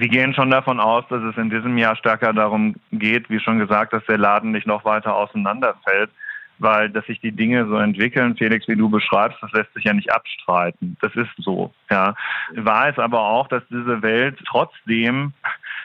Sie 0.00 0.08
gehen 0.08 0.34
schon 0.34 0.50
davon 0.50 0.80
aus, 0.80 1.04
dass 1.08 1.22
es 1.22 1.36
in 1.36 1.50
diesem 1.50 1.76
Jahr 1.78 1.96
stärker 1.96 2.32
darum 2.32 2.76
geht, 2.92 3.28
wie 3.30 3.40
schon 3.40 3.58
gesagt, 3.58 3.92
dass 3.92 4.04
der 4.06 4.18
Laden 4.18 4.52
nicht 4.52 4.66
noch 4.66 4.84
weiter 4.84 5.14
auseinanderfällt, 5.14 6.10
weil 6.58 6.90
dass 6.90 7.06
sich 7.06 7.20
die 7.20 7.32
Dinge 7.32 7.66
so 7.66 7.76
entwickeln, 7.76 8.36
Felix, 8.36 8.68
wie 8.68 8.76
du 8.76 8.88
beschreibst, 8.88 9.38
das 9.42 9.52
lässt 9.52 9.72
sich 9.74 9.84
ja 9.84 9.92
nicht 9.92 10.12
abstreiten. 10.12 10.96
Das 11.00 11.14
ist 11.14 11.30
so. 11.38 11.72
Ja. 11.90 12.14
Wahr 12.54 12.90
ist 12.90 12.98
aber 12.98 13.20
auch, 13.20 13.48
dass 13.48 13.62
diese 13.70 14.02
Welt 14.02 14.38
trotzdem 14.46 15.32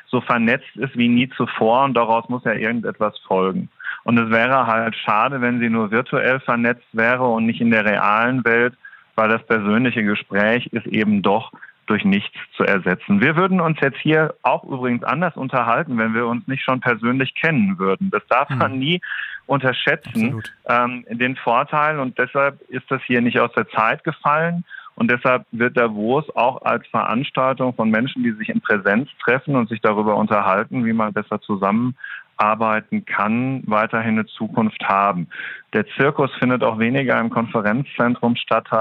so 0.07 0.21
vernetzt 0.21 0.75
ist 0.75 0.97
wie 0.97 1.07
nie 1.07 1.29
zuvor 1.29 1.83
und 1.85 1.93
daraus 1.95 2.29
muss 2.29 2.43
ja 2.43 2.53
irgendetwas 2.53 3.17
folgen. 3.27 3.69
Und 4.03 4.19
es 4.19 4.29
wäre 4.29 4.67
halt 4.67 4.95
schade, 4.95 5.41
wenn 5.41 5.59
sie 5.59 5.69
nur 5.69 5.91
virtuell 5.91 6.39
vernetzt 6.39 6.87
wäre 6.93 7.23
und 7.23 7.45
nicht 7.45 7.61
in 7.61 7.71
der 7.71 7.85
realen 7.85 8.45
Welt, 8.45 8.75
weil 9.15 9.29
das 9.29 9.45
persönliche 9.45 10.03
Gespräch 10.03 10.67
ist 10.67 10.85
eben 10.87 11.21
doch 11.21 11.51
durch 11.87 12.03
nichts 12.03 12.35
zu 12.55 12.63
ersetzen. 12.63 13.21
Wir 13.21 13.35
würden 13.35 13.61
uns 13.61 13.79
jetzt 13.81 13.99
hier 13.99 14.33
auch 14.41 14.63
übrigens 14.63 15.03
anders 15.03 15.35
unterhalten, 15.35 15.97
wenn 15.97 16.13
wir 16.13 16.25
uns 16.25 16.47
nicht 16.47 16.63
schon 16.63 16.79
persönlich 16.79 17.33
kennen 17.35 17.77
würden. 17.77 18.09
Das 18.11 18.25
darf 18.27 18.49
man 18.49 18.73
hm. 18.73 18.79
nie 18.79 19.01
unterschätzen, 19.45 20.41
ähm, 20.67 21.05
den 21.09 21.35
Vorteil. 21.35 21.99
Und 21.99 22.17
deshalb 22.17 22.59
ist 22.69 22.89
das 22.89 23.01
hier 23.03 23.21
nicht 23.21 23.39
aus 23.39 23.51
der 23.53 23.69
Zeit 23.69 24.03
gefallen. 24.03 24.63
Und 24.95 25.11
deshalb 25.11 25.45
wird 25.51 25.77
Davos 25.77 26.23
auch 26.35 26.61
als 26.61 26.87
Veranstaltung 26.87 27.73
von 27.73 27.89
Menschen, 27.89 28.23
die 28.23 28.31
sich 28.31 28.49
in 28.49 28.61
Präsenz 28.61 29.09
treffen 29.23 29.55
und 29.55 29.67
sich 29.69 29.81
darüber 29.81 30.15
unterhalten, 30.15 30.85
wie 30.85 30.93
man 30.93 31.13
besser 31.13 31.41
zusammen 31.41 31.95
arbeiten 32.37 33.05
kann, 33.05 33.63
weiterhin 33.65 34.17
eine 34.19 34.25
Zukunft 34.25 34.83
haben. 34.83 35.27
Der 35.73 35.85
Zirkus 35.95 36.31
findet 36.39 36.63
auch 36.63 36.79
weniger 36.79 37.19
im 37.19 37.29
Konferenzzentrum 37.29 38.35
statt 38.35 38.71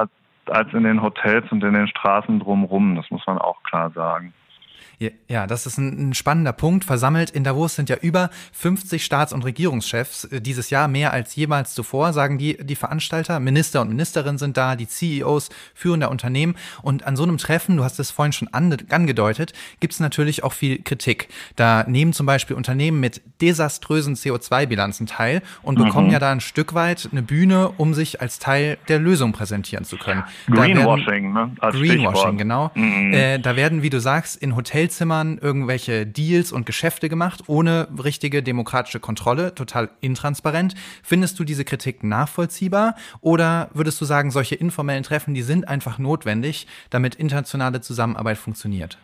als 0.50 0.72
in 0.72 0.84
den 0.84 1.02
Hotels 1.02 1.50
und 1.50 1.62
in 1.64 1.74
den 1.74 1.88
Straßen 1.88 2.40
drumherum. 2.40 2.96
Das 2.96 3.10
muss 3.10 3.26
man 3.26 3.38
auch 3.38 3.62
klar 3.62 3.90
sagen. 3.90 4.32
Ja, 5.28 5.46
das 5.46 5.66
ist 5.66 5.78
ein, 5.78 6.10
ein, 6.10 6.14
spannender 6.14 6.52
Punkt. 6.52 6.84
Versammelt 6.84 7.30
in 7.30 7.44
Davos 7.44 7.74
sind 7.74 7.88
ja 7.88 7.96
über 7.96 8.30
50 8.52 9.04
Staats- 9.04 9.32
und 9.32 9.44
Regierungschefs. 9.44 10.24
Äh, 10.24 10.40
dieses 10.40 10.70
Jahr 10.70 10.88
mehr 10.88 11.12
als 11.12 11.34
jemals 11.34 11.74
zuvor, 11.74 12.12
sagen 12.12 12.38
die, 12.38 12.56
die 12.58 12.76
Veranstalter. 12.76 13.40
Minister 13.40 13.80
und 13.80 13.88
Ministerinnen 13.88 14.38
sind 14.38 14.56
da, 14.56 14.76
die 14.76 14.86
CEOs 14.86 15.50
führender 15.74 16.10
Unternehmen. 16.10 16.54
Und 16.82 17.04
an 17.06 17.16
so 17.16 17.24
einem 17.24 17.38
Treffen, 17.38 17.76
du 17.76 17.84
hast 17.84 17.98
es 17.98 18.10
vorhin 18.10 18.32
schon 18.32 18.48
angedeutet, 18.48 19.52
gibt 19.80 19.94
es 19.94 20.00
natürlich 20.00 20.44
auch 20.44 20.52
viel 20.52 20.82
Kritik. 20.82 21.28
Da 21.56 21.84
nehmen 21.88 22.12
zum 22.12 22.26
Beispiel 22.26 22.56
Unternehmen 22.56 23.00
mit 23.00 23.20
desaströsen 23.40 24.14
CO2-Bilanzen 24.14 25.06
teil 25.06 25.42
und 25.62 25.76
bekommen 25.76 26.08
mhm. 26.08 26.12
ja 26.12 26.18
da 26.18 26.30
ein 26.30 26.40
Stück 26.40 26.74
weit 26.74 27.08
eine 27.10 27.22
Bühne, 27.22 27.70
um 27.76 27.94
sich 27.94 28.20
als 28.20 28.38
Teil 28.38 28.78
der 28.88 28.98
Lösung 28.98 29.32
präsentieren 29.32 29.84
zu 29.84 29.96
können. 29.96 30.22
Greenwashing, 30.48 31.32
ne? 31.32 31.50
Als 31.60 31.74
Greenwashing, 31.74 32.10
Stichwort. 32.10 32.38
genau. 32.38 32.70
Mhm. 32.74 33.12
Äh, 33.12 33.38
da 33.38 33.56
werden, 33.56 33.82
wie 33.82 33.90
du 33.90 34.00
sagst, 34.00 34.36
in 34.36 34.56
Hotels 34.56 34.83
Hotelzimmern 34.84 35.38
irgendwelche 35.40 36.04
Deals 36.04 36.52
und 36.52 36.66
Geschäfte 36.66 37.08
gemacht, 37.08 37.44
ohne 37.46 37.88
richtige 38.02 38.42
demokratische 38.42 39.00
Kontrolle, 39.00 39.54
total 39.54 39.88
intransparent. 40.02 40.74
Findest 41.02 41.38
du 41.38 41.44
diese 41.44 41.64
Kritik 41.64 42.04
nachvollziehbar 42.04 42.94
oder 43.22 43.70
würdest 43.72 43.98
du 44.02 44.04
sagen, 44.04 44.30
solche 44.30 44.56
informellen 44.56 45.02
Treffen, 45.02 45.32
die 45.32 45.40
sind 45.40 45.68
einfach 45.68 45.98
notwendig, 45.98 46.66
damit 46.90 47.14
internationale 47.14 47.80
Zusammenarbeit 47.80 48.36
funktioniert? 48.36 48.98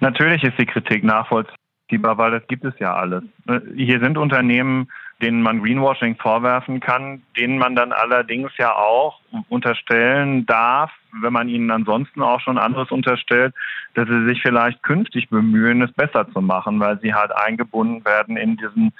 Natürlich 0.00 0.42
ist 0.42 0.58
die 0.58 0.64
Kritik 0.64 1.04
nachvollziehbar, 1.04 2.16
weil 2.16 2.30
das 2.30 2.46
gibt 2.48 2.64
es 2.64 2.72
ja 2.78 2.94
alles. 2.94 3.22
Hier 3.76 4.00
sind 4.00 4.16
Unternehmen, 4.16 4.88
denen 5.22 5.40
man 5.40 5.62
Greenwashing 5.62 6.16
vorwerfen 6.16 6.80
kann, 6.80 7.22
denen 7.38 7.58
man 7.58 7.74
dann 7.74 7.92
allerdings 7.92 8.50
ja 8.58 8.74
auch 8.74 9.20
unterstellen 9.48 10.44
darf, 10.44 10.90
wenn 11.22 11.32
man 11.32 11.48
ihnen 11.48 11.70
ansonsten 11.70 12.22
auch 12.22 12.40
schon 12.40 12.58
anderes 12.58 12.90
unterstellt, 12.90 13.54
dass 13.94 14.08
sie 14.08 14.26
sich 14.26 14.42
vielleicht 14.42 14.82
künftig 14.82 15.30
bemühen, 15.30 15.80
es 15.80 15.92
besser 15.92 16.30
zu 16.32 16.40
machen, 16.42 16.80
weil 16.80 17.00
sie 17.00 17.14
halt 17.14 17.34
eingebunden 17.34 18.04
werden 18.04 18.36
in 18.36 18.58
diesen 18.58 18.92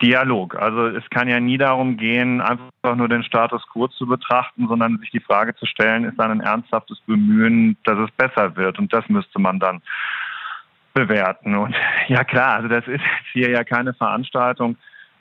Dialog. 0.00 0.56
Also 0.56 0.86
es 0.86 1.08
kann 1.10 1.28
ja 1.28 1.40
nie 1.40 1.58
darum 1.58 1.96
gehen, 1.96 2.40
einfach 2.40 2.96
nur 2.96 3.08
den 3.08 3.24
Status 3.24 3.62
quo 3.72 3.88
zu 3.88 4.06
betrachten, 4.06 4.68
sondern 4.68 4.98
sich 4.98 5.10
die 5.10 5.20
Frage 5.20 5.54
zu 5.56 5.66
stellen, 5.66 6.04
ist 6.04 6.18
dann 6.18 6.30
ein 6.30 6.40
ernsthaftes 6.40 7.00
Bemühen, 7.00 7.76
dass 7.84 7.98
es 7.98 8.10
besser 8.12 8.56
wird? 8.56 8.78
Und 8.78 8.92
das 8.92 9.08
müsste 9.08 9.40
man 9.40 9.58
dann 9.58 9.82
bewerten. 10.94 11.56
Und 11.56 11.74
ja 12.08 12.24
klar, 12.24 12.54
also 12.54 12.68
das 12.68 12.86
ist 12.86 13.02
hier 13.32 13.50
ja 13.50 13.64
keine 13.64 13.92
Veranstaltung, 13.94 14.76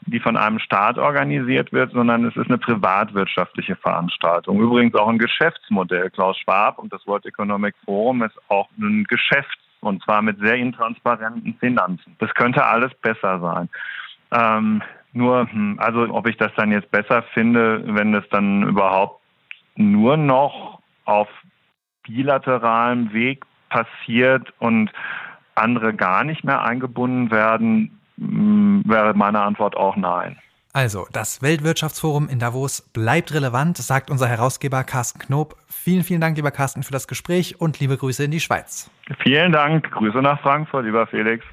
die 0.06 0.20
von 0.20 0.38
einem 0.38 0.60
Staat 0.60 0.98
organisiert 0.98 1.72
wird, 1.72 1.92
sondern 1.92 2.26
es 2.26 2.36
ist 2.36 2.48
eine 2.48 2.58
privatwirtschaftliche 2.58 3.76
Veranstaltung. 3.76 4.60
Übrigens 4.60 4.96
auch 4.96 5.08
ein 5.08 5.18
Geschäftsmodell. 5.18 6.10
Klaus 6.10 6.38
Schwab 6.38 6.80
und 6.80 6.92
das 6.92 7.06
World 7.08 7.26
Economic 7.26 7.76
Forum 7.86 8.24
ist 8.24 8.38
auch 8.50 8.70
ein 8.78 9.06
Geschäft 9.06 9.58
und 9.82 10.04
zwar 10.04 10.22
mit 10.22 10.40
sehr 10.40 10.56
intransparenten 10.56 11.56
Finanzen. 11.60 12.16
Das 12.20 12.34
könnte 12.34 12.66
alles 12.66 12.92
besser 13.02 13.40
sein. 13.40 13.70
Ähm, 14.32 14.82
nur, 15.14 15.48
hm, 15.52 15.78
also 15.80 16.02
ob 16.10 16.28
ich 16.28 16.38
das 16.38 16.52
dann 16.56 16.72
jetzt 16.72 16.90
besser 16.92 17.24
finde, 17.34 17.84
wenn 17.86 18.14
es 18.14 18.28
dann 18.30 18.64
überhaupt 18.64 19.22
nur 19.76 20.18
noch 20.18 20.80
auf 21.06 21.28
bilateralem 22.04 23.14
Weg 23.14 23.46
passiert 23.70 24.54
und 24.60 24.92
andere 25.56 25.94
gar 25.94 26.24
nicht 26.24 26.44
mehr 26.44 26.64
eingebunden 26.64 27.32
werden, 27.32 28.00
wäre 28.18 29.14
meine 29.14 29.42
Antwort 29.42 29.76
auch 29.76 29.96
nein. 29.96 30.38
Also, 30.76 31.06
das 31.12 31.44
Weltwirtschaftsforum 31.44 32.28
in 32.30 32.40
Davos 32.40 32.82
bleibt 32.82 33.32
relevant, 33.32 33.78
sagt 33.78 34.10
unser 34.10 34.28
Herausgeber 34.28 34.84
Carsten 34.84 35.20
Knob. 35.20 35.56
Vielen, 35.68 36.04
vielen 36.04 36.20
Dank, 36.20 36.36
lieber 36.36 36.50
Carsten, 36.50 36.82
für 36.82 36.92
das 36.92 37.08
Gespräch 37.08 37.62
und 37.62 37.80
liebe 37.80 37.96
Grüße 37.96 38.24
in 38.24 38.32
die 38.32 38.40
Schweiz. 38.40 38.90
Vielen 39.22 39.52
Dank. 39.52 39.92
Grüße 39.92 40.18
nach 40.18 40.42
Frankfurt, 40.42 40.86
lieber 40.86 41.06
Felix. 41.06 41.46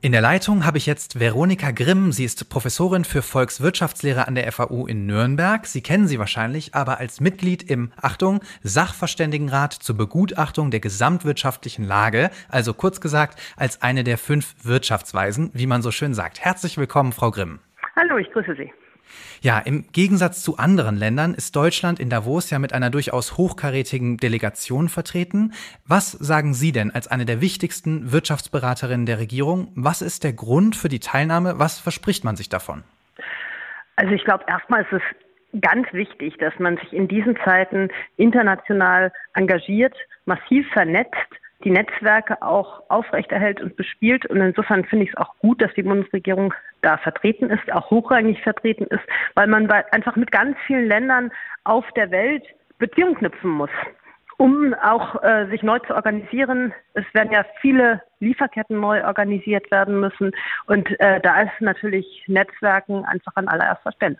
In 0.00 0.12
der 0.12 0.20
Leitung 0.20 0.64
habe 0.64 0.78
ich 0.78 0.86
jetzt 0.86 1.18
Veronika 1.18 1.72
Grimm. 1.72 2.12
Sie 2.12 2.22
ist 2.22 2.48
Professorin 2.48 3.02
für 3.02 3.20
Volkswirtschaftslehre 3.20 4.28
an 4.28 4.36
der 4.36 4.52
FAU 4.52 4.86
in 4.86 5.06
Nürnberg. 5.06 5.66
Sie 5.66 5.82
kennen 5.82 6.06
sie 6.06 6.20
wahrscheinlich, 6.20 6.72
aber 6.76 7.00
als 7.00 7.20
Mitglied 7.20 7.68
im, 7.68 7.90
Achtung, 8.00 8.38
Sachverständigenrat 8.62 9.72
zur 9.72 9.96
Begutachtung 9.96 10.70
der 10.70 10.78
gesamtwirtschaftlichen 10.78 11.84
Lage, 11.84 12.30
also 12.48 12.74
kurz 12.74 13.00
gesagt 13.00 13.40
als 13.56 13.82
eine 13.82 14.04
der 14.04 14.18
fünf 14.18 14.54
Wirtschaftsweisen, 14.62 15.50
wie 15.52 15.66
man 15.66 15.82
so 15.82 15.90
schön 15.90 16.14
sagt. 16.14 16.44
Herzlich 16.44 16.78
willkommen, 16.78 17.10
Frau 17.10 17.32
Grimm. 17.32 17.58
Hallo, 17.96 18.18
ich 18.18 18.30
grüße 18.30 18.54
Sie. 18.54 18.72
Ja, 19.40 19.58
im 19.58 19.86
Gegensatz 19.92 20.42
zu 20.42 20.58
anderen 20.58 20.96
Ländern 20.96 21.34
ist 21.34 21.54
Deutschland 21.54 22.00
in 22.00 22.10
Davos 22.10 22.50
ja 22.50 22.58
mit 22.58 22.72
einer 22.72 22.90
durchaus 22.90 23.36
hochkarätigen 23.36 24.16
Delegation 24.16 24.88
vertreten. 24.88 25.52
Was 25.86 26.12
sagen 26.12 26.54
Sie 26.54 26.72
denn 26.72 26.90
als 26.90 27.08
eine 27.08 27.24
der 27.24 27.40
wichtigsten 27.40 28.12
Wirtschaftsberaterinnen 28.12 29.06
der 29.06 29.18
Regierung? 29.18 29.72
Was 29.74 30.02
ist 30.02 30.24
der 30.24 30.32
Grund 30.32 30.76
für 30.76 30.88
die 30.88 31.00
Teilnahme? 31.00 31.58
Was 31.58 31.78
verspricht 31.78 32.24
man 32.24 32.36
sich 32.36 32.48
davon? 32.48 32.82
Also 33.96 34.12
ich 34.12 34.24
glaube, 34.24 34.44
erstmal 34.48 34.82
ist 34.82 34.92
es 34.92 35.60
ganz 35.60 35.92
wichtig, 35.92 36.36
dass 36.38 36.56
man 36.58 36.76
sich 36.76 36.92
in 36.92 37.08
diesen 37.08 37.36
Zeiten 37.44 37.88
international 38.16 39.12
engagiert, 39.34 39.94
massiv 40.24 40.68
vernetzt 40.72 41.16
die 41.64 41.70
Netzwerke 41.70 42.40
auch 42.42 42.82
aufrechterhält 42.88 43.60
und 43.60 43.76
bespielt. 43.76 44.26
Und 44.26 44.40
insofern 44.40 44.84
finde 44.84 45.06
ich 45.06 45.10
es 45.10 45.16
auch 45.16 45.36
gut, 45.38 45.60
dass 45.60 45.72
die 45.74 45.82
Bundesregierung 45.82 46.54
da 46.82 46.96
vertreten 46.96 47.50
ist, 47.50 47.72
auch 47.72 47.90
hochrangig 47.90 48.42
vertreten 48.42 48.84
ist, 48.84 49.02
weil 49.34 49.46
man 49.46 49.70
einfach 49.70 50.16
mit 50.16 50.30
ganz 50.30 50.56
vielen 50.66 50.86
Ländern 50.86 51.30
auf 51.64 51.84
der 51.96 52.10
Welt 52.10 52.44
Beziehungen 52.78 53.16
knüpfen 53.16 53.50
muss, 53.50 53.70
um 54.36 54.74
auch 54.74 55.22
äh, 55.22 55.46
sich 55.50 55.62
neu 55.62 55.80
zu 55.80 55.94
organisieren. 55.94 56.72
Es 56.94 57.04
werden 57.12 57.32
ja 57.32 57.44
viele 57.60 58.02
Lieferketten 58.20 58.78
neu 58.78 59.04
organisiert 59.04 59.70
werden 59.70 60.00
müssen. 60.00 60.30
Und 60.66 60.88
äh, 61.00 61.20
da 61.20 61.42
ist 61.42 61.60
natürlich 61.60 62.24
Netzwerken 62.28 63.04
einfach 63.04 63.32
an 63.34 63.48
allererster 63.48 63.92
Stelle. 63.92 64.16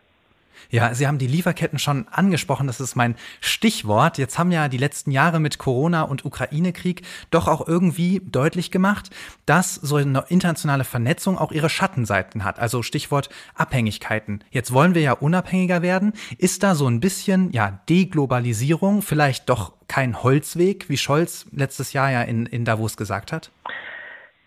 Ja, 0.71 0.95
Sie 0.95 1.07
haben 1.07 1.19
die 1.19 1.27
Lieferketten 1.27 1.79
schon 1.79 2.07
angesprochen, 2.09 2.67
das 2.67 2.81
ist 2.81 2.97
mein 2.97 3.15
Stichwort. 3.41 4.19
Jetzt 4.19 4.38
haben 4.38 4.53
ja 4.53 4.69
die 4.69 4.79
letzten 4.79 5.11
Jahre 5.11 5.41
mit 5.41 5.59
Corona 5.59 6.03
und 6.03 6.25
Ukraine-Krieg 6.25 7.03
doch 7.31 7.49
auch 7.49 7.67
irgendwie 7.67 8.21
deutlich 8.25 8.71
gemacht, 8.71 9.11
dass 9.47 9.75
so 9.75 9.97
eine 9.97 10.25
internationale 10.29 10.85
Vernetzung 10.85 11.38
auch 11.38 11.53
ihre 11.53 11.69
Schattenseiten 11.69 12.45
hat. 12.45 12.59
Also 12.59 12.83
Stichwort 12.83 13.29
Abhängigkeiten. 13.55 14.45
Jetzt 14.50 14.73
wollen 14.73 14.95
wir 14.95 15.03
ja 15.03 15.12
unabhängiger 15.12 15.83
werden. 15.83 16.12
Ist 16.37 16.62
da 16.62 16.75
so 16.75 16.87
ein 16.87 17.00
bisschen, 17.00 17.50
ja, 17.53 17.81
Deglobalisierung 17.88 19.03
vielleicht 19.03 19.49
doch 19.49 19.73
kein 19.88 20.23
Holzweg, 20.23 20.88
wie 20.88 20.99
Scholz 20.99 21.47
letztes 21.50 21.93
Jahr 21.93 22.11
ja 22.11 22.23
in, 22.23 22.47
in 22.47 22.65
Davos 22.65 22.97
gesagt 22.97 23.33
hat? 23.33 23.50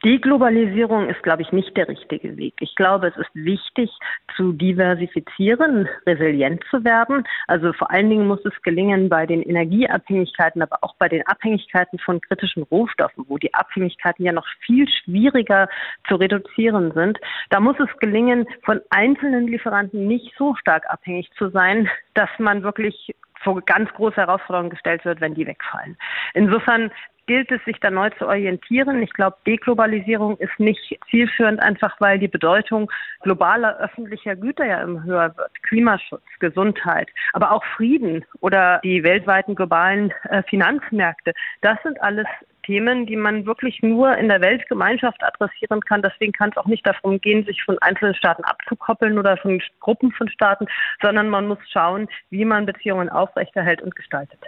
Deglobalisierung 0.04 1.10
ist, 1.10 1.22
glaube 1.22 1.44
ich, 1.44 1.52
nicht 1.52 1.78
der 1.78 1.88
richtige 1.88 2.36
Weg. 2.38 2.56
Ich 2.60 2.76
glaube, 2.76 3.08
es 3.08 3.18
ist 3.18 3.30
wichtig 3.34 3.92
zu 4.36 4.52
diversifizieren, 4.54 5.88
resilient 6.08 6.64
zu 6.72 6.84
werden. 6.84 7.24
Also 7.48 7.72
vor 7.74 7.92
allen 7.92 8.10
Dingen 8.10 8.28
muss 8.28 8.44
es 8.46 8.62
gelingen 8.64 9.10
bei 9.10 9.26
den 9.26 9.44
Energieabhängigkeiten, 9.44 10.62
aber 10.62 10.80
auch 10.82 10.96
bei 10.98 11.08
den 11.08 11.26
Abhängigkeiten 11.28 12.00
von 12.00 12.20
kritischen 12.20 12.64
Rohstoffen, 12.64 13.26
wo 13.28 13.38
die 13.38 13.54
Abhängigkeiten 13.54 14.26
ja 14.26 14.32
noch 14.32 14.48
viel 14.66 14.88
schwieriger 14.90 15.70
zu 16.08 16.16
reduzieren 16.16 16.92
sind. 16.94 17.20
Da 17.50 17.60
muss 17.60 17.80
es 17.80 17.90
gelingen, 18.00 18.48
von 18.64 18.82
einzelnen 18.90 19.48
Lieferanten 19.48 20.08
nicht 20.08 20.34
so 20.38 20.56
stark 20.56 20.90
abhängig 20.90 21.30
zu 21.38 21.50
sein, 21.50 21.90
dass 22.16 22.30
man 22.40 22.64
wirklich 22.64 23.14
vor 23.44 23.62
ganz 23.62 23.92
große 23.94 24.18
Herausforderungen 24.18 24.70
gestellt 24.70 25.04
wird, 25.06 25.22
wenn 25.22 25.34
die 25.34 25.48
wegfallen. 25.48 25.98
Insofern 26.34 26.92
gilt 27.32 27.50
es, 27.50 27.64
sich 27.64 27.80
da 27.80 27.90
neu 27.90 28.10
zu 28.20 28.28
orientieren. 28.28 29.02
Ich 29.02 29.14
glaube, 29.14 29.38
Deglobalisierung 29.48 30.36
ist 30.40 30.60
nicht 30.60 31.00
zielführend, 31.10 31.62
einfach 31.62 31.96
weil 32.02 32.20
die 32.20 32.28
Bedeutung 32.28 32.92
globaler 33.22 33.78
öffentlicher 33.80 34.36
Güter 34.36 34.66
ja 34.66 34.82
immer 34.82 35.02
höher 35.06 35.38
wird. 35.38 35.64
Klimaschutz, 35.64 36.26
Gesundheit, 36.40 37.08
aber 37.32 37.54
auch 37.54 37.64
Frieden 37.78 38.26
oder 38.42 38.82
die 38.84 39.02
weltweiten 39.04 39.56
globalen 39.56 40.12
äh, 40.30 40.44
Finanzmärkte. 40.44 41.32
Das 41.62 41.78
sind 41.84 42.02
alles 42.02 42.28
Themen, 42.66 43.06
die 43.06 43.16
man 43.16 43.46
wirklich 43.46 43.82
nur 43.82 44.18
in 44.18 44.28
der 44.28 44.42
Weltgemeinschaft 44.42 45.24
adressieren 45.24 45.80
kann. 45.80 46.02
Deswegen 46.02 46.34
kann 46.34 46.50
es 46.50 46.58
auch 46.58 46.66
nicht 46.66 46.86
darum 46.86 47.22
gehen, 47.22 47.46
sich 47.46 47.64
von 47.64 47.78
einzelnen 47.80 48.16
Staaten 48.16 48.44
abzukoppeln 48.44 49.18
oder 49.18 49.38
von 49.38 49.62
Gruppen 49.80 50.12
von 50.12 50.28
Staaten, 50.28 50.68
sondern 51.02 51.30
man 51.30 51.48
muss 51.48 51.60
schauen, 51.72 52.10
wie 52.30 52.44
man 52.44 52.66
Beziehungen 52.66 53.08
aufrechterhält 53.08 53.82
und 53.82 53.96
gestaltet. 53.96 54.42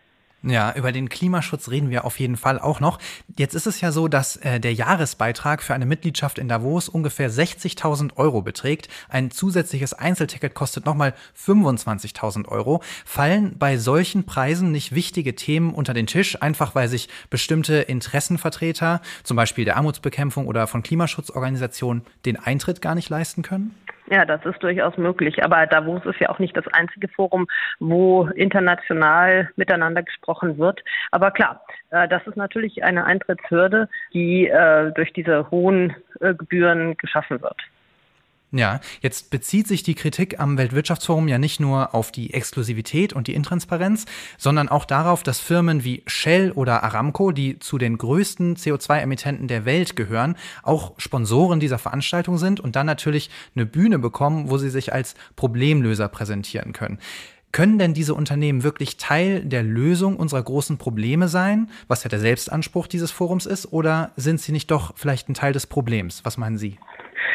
Ja, 0.46 0.74
über 0.76 0.92
den 0.92 1.08
Klimaschutz 1.08 1.70
reden 1.70 1.90
wir 1.90 2.04
auf 2.04 2.20
jeden 2.20 2.36
Fall 2.36 2.60
auch 2.60 2.82
noch. 2.82 3.00
Jetzt 3.38 3.56
ist 3.56 3.66
es 3.66 3.80
ja 3.80 3.94
so, 3.94 4.10
dass 4.10 4.36
äh, 4.36 4.60
der 4.60 4.74
Jahresbeitrag 4.74 5.64
für 5.64 5.74
eine 5.74 5.86
Mitgliedschaft 5.86 6.38
in 6.38 6.50
Davos 6.50 6.90
ungefähr 6.90 7.32
60.000 7.32 8.18
Euro 8.18 8.42
beträgt. 8.42 8.90
Ein 9.08 9.32
zusätzliches 9.32 9.94
Einzelticket 9.94 10.54
kostet 10.54 10.86
nochmal 10.86 11.14
25.000 11.42 12.50
Euro. 12.50 12.84
Fallen 13.06 13.58
bei 13.58 13.78
solchen 13.78 14.26
Preisen 14.26 14.74
nicht 14.74 14.94
wichtige 14.94 15.34
Themen 15.34 15.74
unter 15.74 15.94
den 15.94 16.08
Tisch, 16.08 16.42
einfach 16.42 16.76
weil 16.76 16.90
sich 16.90 17.08
bestimmte 17.30 17.76
Interessenvertreter, 17.76 19.02
zum 19.24 19.38
Beispiel 19.38 19.64
der 19.64 19.78
Armutsbekämpfung 19.78 20.48
oder 20.48 20.68
von 20.68 20.84
Klimaschutzorganisationen, 20.84 22.04
den 22.26 22.36
Eintritt 22.36 22.82
gar 22.82 22.96
nicht 22.96 23.08
leisten 23.08 23.44
können? 23.44 23.76
Ja, 24.14 24.26
das 24.26 24.46
ist 24.46 24.62
durchaus 24.62 24.96
möglich. 24.96 25.44
Aber 25.44 25.66
Davos 25.66 26.06
ist 26.06 26.20
ja 26.20 26.30
auch 26.30 26.38
nicht 26.38 26.56
das 26.56 26.68
einzige 26.68 27.08
Forum, 27.08 27.48
wo 27.80 28.28
international 28.36 29.50
miteinander 29.56 30.04
gesprochen 30.04 30.60
wird. 30.60 30.84
Aber 31.10 31.32
klar, 31.32 31.66
äh, 31.90 32.08
das 32.08 32.22
ist 32.28 32.38
natürlich 32.38 32.84
eine 32.84 33.06
Eintrittshürde, 33.06 33.90
die 34.14 34.48
äh, 34.48 34.92
durch 34.92 35.14
diese 35.14 35.50
hohen 35.50 35.96
äh, 36.20 36.36
Gebühren 36.36 36.96
geschaffen 36.98 37.42
wird. 37.42 37.60
Ja, 38.56 38.82
jetzt 39.02 39.32
bezieht 39.32 39.68
sich 39.68 39.82
die 39.82 39.96
Kritik 39.96 40.40
am 40.40 40.60
Weltwirtschaftsforum 40.60 41.28
ja 41.28 41.40
nicht 41.40 41.60
nur 41.60 41.96
auf 41.96 42.12
die 42.12 42.36
Exklusivität 42.36 43.12
und 43.12 43.26
die 43.26 43.34
Intransparenz, 43.34 44.06
sondern 44.38 44.70
auch 44.70 44.86
darauf, 44.86 45.24
dass 45.24 45.40
Firmen 45.40 45.84
wie 45.84 46.04
Shell 46.06 46.52
oder 46.52 46.84
Aramco, 46.84 47.32
die 47.32 47.58
zu 47.58 47.80
den 47.80 47.98
größten 47.98 48.56
CO2-Emittenten 48.56 49.48
der 49.48 49.66
Welt 49.66 49.96
gehören, 49.96 50.36
auch 50.62 50.94
Sponsoren 50.98 51.60
dieser 51.60 51.80
Veranstaltung 51.80 52.38
sind 52.38 52.60
und 52.60 52.76
dann 52.76 52.86
natürlich 52.86 53.32
eine 53.56 53.66
Bühne 53.66 53.98
bekommen, 53.98 54.52
wo 54.52 54.60
sie 54.60 54.70
sich 54.70 54.94
als 54.94 55.16
Problemlöser 55.36 56.08
präsentieren 56.08 56.74
können. 56.74 57.00
Können 57.52 57.80
denn 57.80 57.96
diese 57.96 58.14
Unternehmen 58.14 58.62
wirklich 58.62 58.98
Teil 58.98 59.44
der 59.44 59.64
Lösung 59.64 60.16
unserer 60.18 60.44
großen 60.44 60.78
Probleme 60.78 61.28
sein, 61.28 61.72
was 61.88 62.04
ja 62.04 62.10
der 62.10 62.20
Selbstanspruch 62.20 62.86
dieses 62.86 63.10
Forums 63.10 63.48
ist, 63.48 63.74
oder 63.74 64.12
sind 64.16 64.40
sie 64.40 64.52
nicht 64.52 64.70
doch 64.70 64.94
vielleicht 64.96 65.28
ein 65.28 65.34
Teil 65.34 65.54
des 65.54 65.66
Problems? 65.66 66.22
Was 66.24 66.38
meinen 66.38 66.60
Sie? 66.60 66.78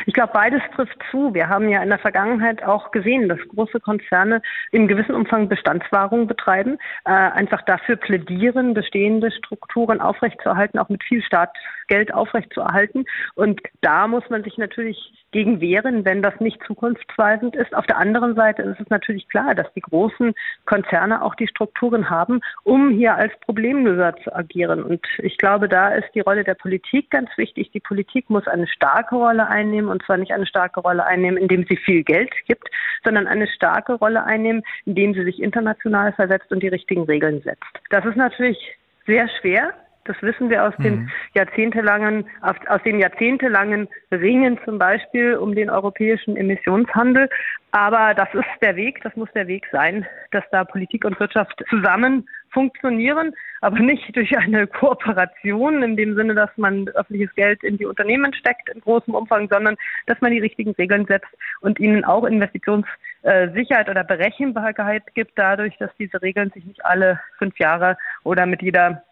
Ich 0.07 0.15
glaube, 0.15 0.33
beides 0.33 0.63
trifft 0.75 0.99
zu. 1.11 1.35
Wir 1.35 1.49
haben 1.49 1.69
ja 1.69 1.83
in 1.83 1.89
der 1.89 1.99
Vergangenheit 1.99 2.63
auch 2.63 2.91
gesehen, 2.91 3.29
dass 3.29 3.39
große 3.55 3.81
Konzerne 3.81 4.43
in 4.73 4.89
gewissem 4.89 5.15
Umfang 5.15 5.49
Bestandswahrung 5.49 6.27
betreiben, 6.27 6.79
äh, 7.05 7.11
einfach 7.11 7.63
dafür 7.63 7.97
plädieren, 7.97 8.75
bestehende 8.75 9.31
Strukturen 9.31 10.01
aufrechtzuerhalten, 10.01 10.79
auch 10.79 10.89
mit 10.89 11.03
viel 11.03 11.23
Staatsgeld 11.23 12.13
aufrechtzuerhalten. 12.15 13.05
Und 13.35 13.61
da 13.81 14.09
muss 14.09 14.29
man 14.31 14.45
sich 14.45 14.59
natürlich 14.59 15.13
gegen 15.31 15.61
wehren, 15.61 16.05
wenn 16.05 16.23
das 16.23 16.39
nicht 16.41 16.63
zukunftsweisend 16.67 17.55
ist. 17.55 17.75
Auf 17.75 17.87
der 17.87 17.99
anderen 17.99 18.35
Seite 18.35 18.63
ist 18.63 18.81
es 18.81 18.89
natürlich 18.89 19.29
klar, 19.29 19.55
dass 19.55 19.73
die 19.75 19.81
großen 19.81 20.35
Konzerne 20.65 21.23
auch 21.23 21.35
die 21.35 21.49
Strukturen 21.49 22.09
haben, 22.09 22.41
um 22.65 22.91
hier 22.91 23.15
als 23.15 23.33
Problemlöser 23.41 24.17
zu 24.25 24.35
agieren. 24.35 24.83
Und 24.83 25.05
ich 25.19 25.37
glaube, 25.37 25.69
da 25.69 25.89
ist 25.91 26.09
die 26.15 26.21
Rolle 26.21 26.45
der 26.45 26.55
Politik 26.55 27.11
ganz 27.11 27.31
wichtig. 27.37 27.71
Die 27.73 27.81
Politik 27.81 28.31
muss 28.31 28.47
eine 28.47 28.67
starke 28.67 29.17
Rolle 29.17 29.47
einnehmen 29.49 29.91
und 29.91 30.03
zwar 30.05 30.17
nicht 30.17 30.33
eine 30.33 30.47
starke 30.47 30.81
Rolle 30.81 31.05
einnehmen, 31.05 31.37
indem 31.37 31.65
sie 31.69 31.77
viel 31.77 32.03
Geld 32.05 32.33
gibt, 32.47 32.69
sondern 33.05 33.27
eine 33.27 33.47
starke 33.49 33.95
Rolle 33.95 34.25
einnehmen, 34.25 34.63
indem 34.87 35.15
sie 35.15 35.25
sich 35.25 35.43
international 35.43 36.13
versetzt 36.13 36.51
und 36.51 36.63
die 36.63 36.69
richtigen 36.69 37.03
Regeln 37.03 37.43
setzt. 37.43 37.65
Das 37.91 38.05
ist 38.05 38.17
natürlich 38.17 38.59
sehr 39.07 39.29
schwer, 39.41 39.75
das 40.09 40.21
wissen 40.23 40.51
wir 40.51 40.65
aus 40.65 40.77
mhm. 40.79 40.83
den 40.83 41.11
jahrzehntelangen, 41.35 42.27
aus 42.43 42.83
den 42.85 42.99
jahrzehntelangen 42.99 43.89
Ringen 44.11 44.59
zum 44.65 44.79
Beispiel 44.79 45.37
um 45.37 45.55
den 45.55 45.71
europäischen 45.71 46.37
Emissionshandel. 46.37 47.29
Aber 47.71 48.15
das 48.15 48.29
ist 48.33 48.47
der 48.63 48.77
Weg, 48.77 49.03
das 49.03 49.15
muss 49.15 49.29
der 49.35 49.47
Weg 49.47 49.67
sein, 49.71 50.07
dass 50.31 50.45
da 50.51 50.65
Politik 50.65 51.05
und 51.05 51.21
Wirtschaft 51.21 51.63
zusammen 51.69 52.27
funktionieren, 52.51 53.35
aber 53.61 53.79
nicht 53.79 54.17
durch 54.17 54.37
eine 54.37 54.67
Kooperation 54.67 55.83
in 55.83 55.97
dem 55.97 56.15
Sinne, 56.17 56.35
dass 56.35 56.51
man 56.57 56.89
öffentliches 56.89 57.35
Geld 57.35 57.63
in 57.63 57.77
die 57.77 57.85
Unternehmen 57.85 58.33
steckt 58.33 58.71
in 58.71 58.81
großem 58.81 59.15
Umfang, 59.15 59.49
sondern 59.51 59.77
dass 60.07 60.21
man 60.23 60.33
die 60.33 60.41
richtigen 60.41 60.73
Regeln 60.73 61.05
setzt 61.07 61.29
und 61.61 61.79
ihnen 61.79 62.05
auch 62.05 62.25
Investitionssicherheit 62.25 63.89
oder 63.89 64.03
Berechenbarkeit 64.03 65.03
gibt, 65.15 65.33
dadurch, 65.37 65.77
dass 65.79 65.91
diese 65.99 66.23
Regeln 66.23 66.51
sich 66.51 66.65
nicht 66.65 66.85
alle 66.87 67.21
fünf 67.37 67.59
Jahre 67.59 67.99
oder 68.25 68.47
mit 68.47 68.63
jeder 68.63 69.03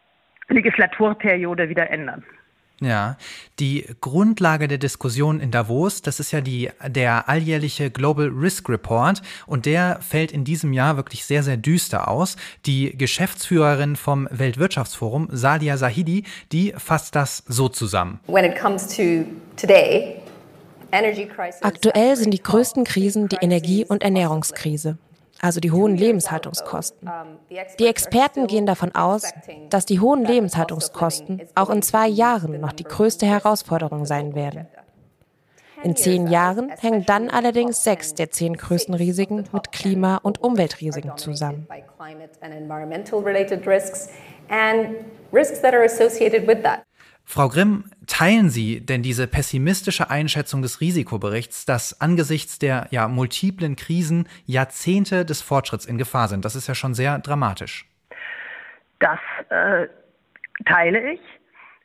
Legislaturperiode 0.49 1.69
wieder 1.69 1.91
ändern. 1.91 2.25
Ja, 2.81 3.17
die 3.59 3.87
Grundlage 4.03 4.69
der 4.69 4.77
Diskussion 4.77 5.41
in 5.41 5.51
Davos, 5.51 6.03
das 6.03 6.21
ist 6.21 6.33
ja 6.33 6.43
die, 6.43 6.71
der 6.87 7.27
alljährliche 7.27 7.91
Global 7.91 8.29
Risk 8.29 8.69
Report 8.69 9.23
und 9.47 9.65
der 9.65 10.01
fällt 10.03 10.31
in 10.31 10.45
diesem 10.45 10.75
Jahr 10.75 10.97
wirklich 10.97 11.25
sehr, 11.25 11.43
sehr 11.43 11.57
düster 11.57 12.07
aus. 12.09 12.37
Die 12.67 12.97
Geschäftsführerin 12.97 13.97
vom 13.97 14.29
Weltwirtschaftsforum, 14.31 15.29
Sadia 15.33 15.79
Sahidi, 15.79 16.25
die 16.53 16.75
fasst 16.77 17.17
das 17.17 17.45
so 17.47 17.71
zusammen. 17.71 18.21
Aktuell 21.63 22.17
sind 22.17 22.31
die 22.33 22.43
größten 22.43 22.85
Krisen 22.85 23.29
die 23.29 23.39
Energie- 23.41 23.87
und 23.87 24.03
Ernährungskrise 24.03 24.99
also 25.41 25.61
die 25.61 25.71
hohen 25.71 25.97
Lebenshaltungskosten. 25.97 27.11
Die 27.79 27.87
Experten 27.87 28.47
gehen 28.47 28.67
davon 28.67 28.95
aus, 28.95 29.23
dass 29.71 29.87
die 29.87 30.01
hohen 30.01 30.25
Lebenshaltungskosten 30.25 31.43
auch 31.55 31.71
in 31.71 31.83
zwei 31.83 32.09
Jahren 32.09 32.61
noch 32.61 32.73
die 32.73 32.85
größte 32.85 33.27
Herausforderung 33.27 34.07
sein 34.07 34.35
werden. 34.35 34.67
In 35.83 35.95
zehn 35.95 36.27
Jahren 36.27 36.71
hängen 36.71 37.05
dann 37.05 37.29
allerdings 37.29 37.85
sechs 37.85 38.15
der 38.15 38.31
zehn 38.31 38.55
größten 38.55 38.95
Risiken 38.95 39.45
mit 39.53 39.73
Klima- 39.73 40.17
und 40.23 40.43
Umweltrisiken 40.43 41.17
zusammen. 41.17 41.67
Frau 47.29 47.49
Grimm, 47.49 47.85
teilen 48.07 48.51
Sie 48.51 48.81
denn 48.81 49.03
diese 49.03 49.27
pessimistische 49.27 50.11
Einschätzung 50.11 50.63
des 50.63 50.81
Risikoberichts, 50.81 51.67
dass 51.67 52.01
angesichts 52.01 52.61
der 52.61 52.87
ja 52.91 53.09
multiplen 53.09 53.75
Krisen 53.75 54.29
Jahrzehnte 54.47 55.25
des 55.25 55.43
Fortschritts 55.43 55.87
in 55.87 55.99
Gefahr 55.99 56.29
sind? 56.29 56.45
Das 56.45 56.55
ist 56.55 56.69
ja 56.69 56.77
schon 56.77 56.95
sehr 56.95 57.19
dramatisch. 57.19 57.85
Das 59.01 59.19
äh, 59.51 59.89
teile 60.65 61.15
ich. 61.15 61.21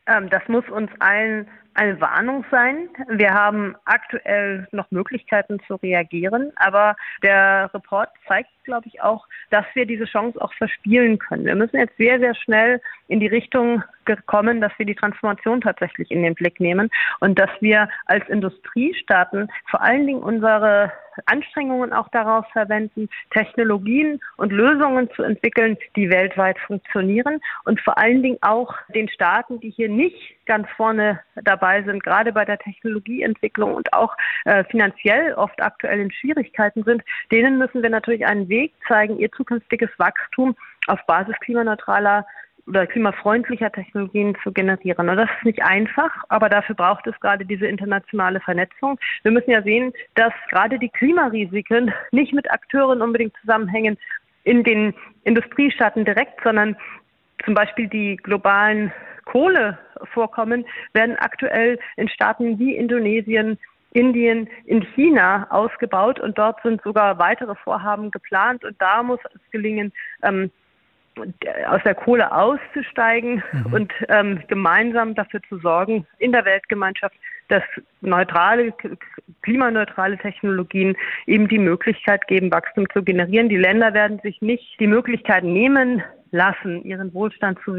Ähm, 0.05 0.29
das 0.29 0.47
muss 0.47 0.69
uns 0.69 0.91
allen 0.99 1.47
eine 1.73 1.99
Warnung 2.01 2.45
sein. 2.51 2.89
Wir 3.07 3.33
haben 3.33 3.75
aktuell 3.85 4.67
noch 4.71 4.91
Möglichkeiten 4.91 5.59
zu 5.67 5.75
reagieren, 5.75 6.51
aber 6.57 6.95
der 7.23 7.71
Report 7.73 8.09
zeigt, 8.27 8.49
glaube 8.63 8.87
ich, 8.87 9.01
auch, 9.01 9.25
dass 9.49 9.65
wir 9.73 9.85
diese 9.85 10.05
Chance 10.05 10.39
auch 10.41 10.53
verspielen 10.53 11.17
können. 11.17 11.45
Wir 11.45 11.55
müssen 11.55 11.77
jetzt 11.77 11.97
sehr, 11.97 12.19
sehr 12.19 12.35
schnell 12.35 12.81
in 13.07 13.19
die 13.19 13.27
Richtung 13.27 13.83
gekommen, 14.05 14.61
dass 14.61 14.71
wir 14.77 14.85
die 14.85 14.95
Transformation 14.95 15.61
tatsächlich 15.61 16.11
in 16.11 16.23
den 16.23 16.35
Blick 16.35 16.59
nehmen 16.59 16.89
und 17.19 17.37
dass 17.39 17.49
wir 17.59 17.89
als 18.05 18.27
Industriestaaten 18.29 19.49
vor 19.69 19.81
allen 19.81 20.07
Dingen 20.07 20.21
unsere 20.21 20.91
Anstrengungen 21.25 21.93
auch 21.93 22.07
darauf 22.09 22.45
verwenden, 22.51 23.09
Technologien 23.31 24.19
und 24.37 24.51
Lösungen 24.51 25.09
zu 25.15 25.23
entwickeln, 25.23 25.77
die 25.95 26.09
weltweit 26.09 26.57
funktionieren 26.59 27.39
und 27.65 27.81
vor 27.81 27.97
allen 27.97 28.23
Dingen 28.23 28.37
auch 28.41 28.73
den 28.93 29.09
Staaten, 29.09 29.59
die 29.59 29.69
hier 29.69 29.89
nicht 29.89 30.15
ganz 30.45 30.67
vorne 30.75 31.19
dabei 31.43 31.83
sind, 31.83 32.03
gerade 32.03 32.33
bei 32.33 32.45
der 32.45 32.57
Technologieentwicklung 32.57 33.73
und 33.73 33.93
auch 33.93 34.15
äh, 34.45 34.63
finanziell 34.65 35.33
oft 35.33 35.61
aktuell 35.61 35.99
in 35.99 36.11
Schwierigkeiten 36.11 36.83
sind, 36.83 37.03
denen 37.31 37.57
müssen 37.57 37.83
wir 37.83 37.89
natürlich 37.89 38.25
einen 38.25 38.49
Weg 38.49 38.73
zeigen, 38.87 39.19
ihr 39.19 39.31
zukünftiges 39.31 39.89
Wachstum 39.97 40.55
auf 40.87 40.99
Basis 41.05 41.35
klimaneutraler 41.41 42.25
oder 42.67 42.87
klimafreundlicher 42.87 43.71
Technologien 43.71 44.37
zu 44.43 44.51
generieren. 44.51 45.09
Und 45.09 45.17
das 45.17 45.29
ist 45.37 45.45
nicht 45.45 45.63
einfach, 45.63 46.11
aber 46.29 46.49
dafür 46.49 46.75
braucht 46.75 47.07
es 47.07 47.19
gerade 47.19 47.45
diese 47.45 47.67
internationale 47.67 48.39
Vernetzung. 48.39 48.99
Wir 49.23 49.31
müssen 49.31 49.51
ja 49.51 49.61
sehen, 49.61 49.93
dass 50.15 50.33
gerade 50.49 50.79
die 50.79 50.89
Klimarisiken 50.89 51.93
nicht 52.11 52.33
mit 52.33 52.49
Akteuren 52.51 53.01
unbedingt 53.01 53.35
zusammenhängen 53.41 53.97
in 54.43 54.63
den 54.63 54.93
Industriestaaten 55.23 56.05
direkt, 56.05 56.41
sondern 56.43 56.75
zum 57.45 57.53
Beispiel 57.53 57.87
die 57.87 58.17
globalen 58.17 58.91
Kohlevorkommen 59.25 60.65
werden 60.93 61.15
aktuell 61.17 61.79
in 61.97 62.09
Staaten 62.09 62.59
wie 62.59 62.75
Indonesien, 62.75 63.57
Indien, 63.91 64.49
in 64.65 64.81
China 64.95 65.47
ausgebaut 65.49 66.19
und 66.19 66.37
dort 66.37 66.61
sind 66.63 66.81
sogar 66.81 67.19
weitere 67.19 67.55
Vorhaben 67.55 68.09
geplant 68.09 68.63
und 68.63 68.81
da 68.81 69.03
muss 69.03 69.19
es 69.33 69.51
gelingen, 69.51 69.91
ähm, 70.23 70.49
aus 71.67 71.81
der 71.83 71.95
Kohle 71.95 72.31
auszusteigen 72.31 73.43
mhm. 73.51 73.73
und 73.73 73.93
ähm, 74.09 74.41
gemeinsam 74.47 75.15
dafür 75.15 75.41
zu 75.49 75.57
sorgen 75.59 76.05
in 76.19 76.31
der 76.31 76.45
Weltgemeinschaft, 76.45 77.15
dass 77.49 77.63
neutrale, 77.99 78.73
klimaneutrale 79.41 80.17
Technologien 80.17 80.95
eben 81.27 81.47
die 81.47 81.59
Möglichkeit 81.59 82.27
geben, 82.27 82.51
Wachstum 82.51 82.87
zu 82.93 83.03
generieren. 83.03 83.49
Die 83.49 83.57
Länder 83.57 83.93
werden 83.93 84.19
sich 84.19 84.41
nicht 84.41 84.79
die 84.79 84.87
Möglichkeit 84.87 85.43
nehmen 85.43 86.01
lassen, 86.31 86.83
ihren 86.83 87.13
Wohlstand 87.13 87.59
zu, 87.65 87.75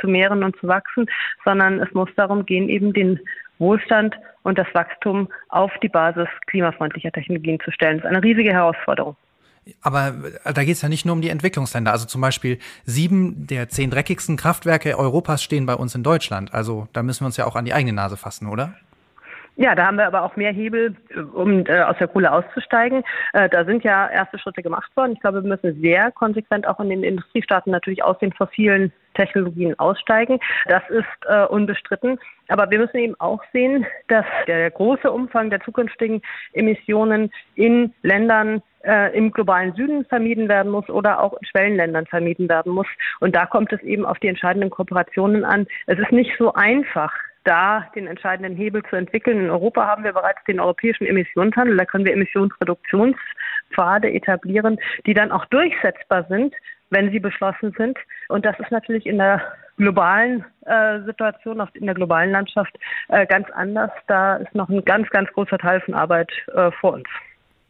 zu 0.00 0.08
mehren 0.08 0.44
und 0.44 0.56
zu 0.60 0.68
wachsen, 0.68 1.06
sondern 1.44 1.80
es 1.80 1.92
muss 1.92 2.08
darum 2.16 2.46
gehen, 2.46 2.68
eben 2.68 2.92
den 2.92 3.18
Wohlstand 3.58 4.16
und 4.42 4.58
das 4.58 4.68
Wachstum 4.74 5.28
auf 5.48 5.72
die 5.82 5.88
Basis 5.88 6.28
klimafreundlicher 6.46 7.10
Technologien 7.10 7.58
zu 7.60 7.72
stellen. 7.72 7.98
Das 7.98 8.04
ist 8.04 8.16
eine 8.16 8.22
riesige 8.22 8.52
Herausforderung. 8.52 9.16
Aber 9.80 10.14
äh, 10.44 10.52
da 10.52 10.64
geht 10.64 10.76
es 10.76 10.82
ja 10.82 10.88
nicht 10.88 11.04
nur 11.04 11.14
um 11.14 11.20
die 11.20 11.30
Entwicklungsländer. 11.30 11.92
Also 11.92 12.06
zum 12.06 12.20
Beispiel 12.20 12.58
sieben 12.84 13.46
der 13.46 13.68
zehn 13.68 13.90
dreckigsten 13.90 14.36
Kraftwerke 14.36 14.98
Europas 14.98 15.42
stehen 15.42 15.66
bei 15.66 15.74
uns 15.74 15.94
in 15.94 16.02
Deutschland. 16.02 16.54
Also 16.54 16.88
da 16.92 17.02
müssen 17.02 17.22
wir 17.22 17.26
uns 17.26 17.36
ja 17.36 17.46
auch 17.46 17.56
an 17.56 17.64
die 17.64 17.72
eigene 17.72 17.92
Nase 17.92 18.16
fassen, 18.16 18.46
oder? 18.46 18.74
Ja, 19.58 19.74
da 19.74 19.86
haben 19.86 19.96
wir 19.96 20.06
aber 20.06 20.22
auch 20.22 20.36
mehr 20.36 20.52
Hebel, 20.52 20.94
um 21.32 21.64
äh, 21.66 21.80
aus 21.80 21.96
der 21.98 22.08
Kohle 22.08 22.30
auszusteigen. 22.30 23.02
Äh, 23.32 23.48
da 23.48 23.64
sind 23.64 23.84
ja 23.84 24.06
erste 24.08 24.38
Schritte 24.38 24.62
gemacht 24.62 24.94
worden. 24.96 25.12
Ich 25.12 25.20
glaube, 25.20 25.42
wir 25.42 25.48
müssen 25.48 25.80
sehr 25.80 26.12
konsequent 26.12 26.66
auch 26.66 26.78
in 26.78 26.90
den 26.90 27.02
Industriestaaten 27.02 27.70
natürlich 27.70 28.04
aus 28.04 28.18
den 28.18 28.34
fossilen 28.34 28.92
Technologien 29.14 29.78
aussteigen. 29.78 30.38
Das 30.66 30.82
ist 30.90 31.06
äh, 31.26 31.46
unbestritten. 31.46 32.18
Aber 32.48 32.70
wir 32.70 32.78
müssen 32.78 32.98
eben 32.98 33.14
auch 33.18 33.42
sehen, 33.54 33.86
dass 34.08 34.26
der 34.46 34.70
große 34.70 35.10
Umfang 35.10 35.48
der 35.48 35.60
zukünftigen 35.62 36.20
Emissionen 36.52 37.30
in 37.54 37.94
Ländern 38.02 38.62
äh, 38.84 39.16
im 39.16 39.32
globalen 39.32 39.74
Süden 39.74 40.04
vermieden 40.04 40.50
werden 40.50 40.70
muss 40.70 40.88
oder 40.90 41.22
auch 41.22 41.32
in 41.32 41.46
Schwellenländern 41.46 42.04
vermieden 42.04 42.48
werden 42.50 42.72
muss. 42.72 42.86
Und 43.20 43.34
da 43.34 43.46
kommt 43.46 43.72
es 43.72 43.80
eben 43.82 44.04
auf 44.04 44.18
die 44.18 44.28
entscheidenden 44.28 44.68
Kooperationen 44.68 45.46
an. 45.46 45.66
Es 45.86 45.98
ist 45.98 46.12
nicht 46.12 46.32
so 46.38 46.52
einfach, 46.52 47.12
da 47.46 47.86
den 47.94 48.06
entscheidenden 48.06 48.56
Hebel 48.56 48.82
zu 48.90 48.96
entwickeln. 48.96 49.44
In 49.44 49.50
Europa 49.50 49.86
haben 49.86 50.04
wir 50.04 50.12
bereits 50.12 50.42
den 50.44 50.60
europäischen 50.60 51.06
Emissionshandel. 51.06 51.76
Da 51.76 51.84
können 51.84 52.04
wir 52.04 52.12
Emissionsreduktionspfade 52.12 54.12
etablieren, 54.12 54.78
die 55.06 55.14
dann 55.14 55.32
auch 55.32 55.44
durchsetzbar 55.46 56.24
sind, 56.28 56.54
wenn 56.90 57.10
sie 57.10 57.20
beschlossen 57.20 57.74
sind. 57.76 57.98
Und 58.28 58.44
das 58.44 58.58
ist 58.58 58.70
natürlich 58.70 59.06
in 59.06 59.18
der 59.18 59.40
globalen 59.76 60.44
äh, 60.64 61.00
Situation, 61.02 61.62
in 61.74 61.86
der 61.86 61.94
globalen 61.94 62.30
Landschaft 62.30 62.76
äh, 63.08 63.26
ganz 63.26 63.48
anders. 63.50 63.90
Da 64.06 64.36
ist 64.36 64.54
noch 64.54 64.68
ein 64.68 64.84
ganz, 64.84 65.08
ganz 65.10 65.30
großer 65.32 65.58
Teil 65.58 65.80
von 65.80 65.94
Arbeit 65.94 66.30
äh, 66.54 66.70
vor 66.72 66.94
uns. 66.94 67.08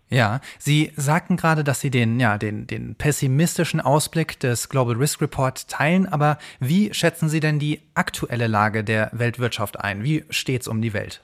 Ja, 0.09 0.41
Sie 0.59 0.93
sagten 0.97 1.37
gerade, 1.37 1.65
dass 1.65 1.81
Sie 1.81 1.91
den, 1.91 2.21
ja, 2.21 2.39
den, 2.39 2.67
den 2.67 2.95
pessimistischen 2.95 3.81
Ausblick 3.81 4.39
des 4.39 4.69
Global 4.69 4.95
Risk 4.95 5.21
Report 5.21 5.67
teilen, 5.69 6.07
aber 6.07 6.39
wie 6.61 6.95
schätzen 6.95 7.29
Sie 7.29 7.41
denn 7.41 7.59
die 7.59 7.81
aktuelle 7.95 8.47
Lage 8.47 8.85
der 8.85 9.11
Weltwirtschaft 9.13 9.81
ein? 9.81 10.05
Wie 10.05 10.25
steht 10.31 10.63
es 10.63 10.69
um 10.69 10.81
die 10.81 10.93
Welt? 10.93 11.23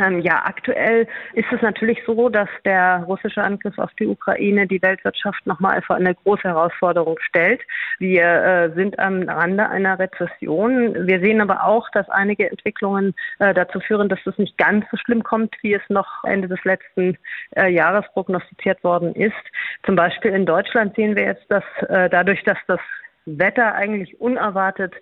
Ähm, 0.00 0.20
ja, 0.20 0.42
aktuell 0.44 1.06
ist 1.34 1.50
es 1.52 1.60
natürlich 1.62 1.98
so, 2.06 2.28
dass 2.28 2.48
der 2.64 3.04
russische 3.06 3.42
Angriff 3.42 3.78
auf 3.78 3.92
die 3.94 4.06
Ukraine 4.06 4.66
die 4.66 4.82
Weltwirtschaft 4.82 5.46
nochmal 5.46 5.82
vor 5.82 5.96
eine 5.96 6.14
große 6.14 6.44
Herausforderung 6.44 7.18
stellt. 7.20 7.60
Wir 7.98 8.24
äh, 8.24 8.74
sind 8.74 8.98
am 8.98 9.22
Rande 9.28 9.68
einer 9.68 9.98
Rezession. 9.98 11.06
Wir 11.06 11.20
sehen 11.20 11.40
aber 11.40 11.64
auch, 11.64 11.88
dass 11.90 12.08
einige 12.08 12.50
Entwicklungen 12.50 13.14
äh, 13.38 13.54
dazu 13.54 13.80
führen, 13.80 14.08
dass 14.08 14.18
es 14.26 14.36
nicht 14.38 14.58
ganz 14.58 14.84
so 14.90 14.96
schlimm 14.96 15.22
kommt, 15.22 15.54
wie 15.62 15.74
es 15.74 15.82
noch 15.88 16.24
Ende 16.24 16.48
des 16.48 16.62
letzten 16.64 17.16
äh, 17.56 17.68
Jahres 17.68 18.04
prognostiziert 18.12 18.82
worden 18.82 19.14
ist. 19.14 19.34
Zum 19.84 19.96
Beispiel 19.96 20.32
in 20.32 20.46
Deutschland 20.46 20.94
sehen 20.96 21.16
wir 21.16 21.24
jetzt, 21.24 21.44
dass 21.50 21.64
äh, 21.88 22.08
dadurch, 22.08 22.42
dass 22.44 22.58
das 22.66 22.80
Wetter 23.26 23.74
eigentlich 23.74 24.20
unerwartet 24.20 24.94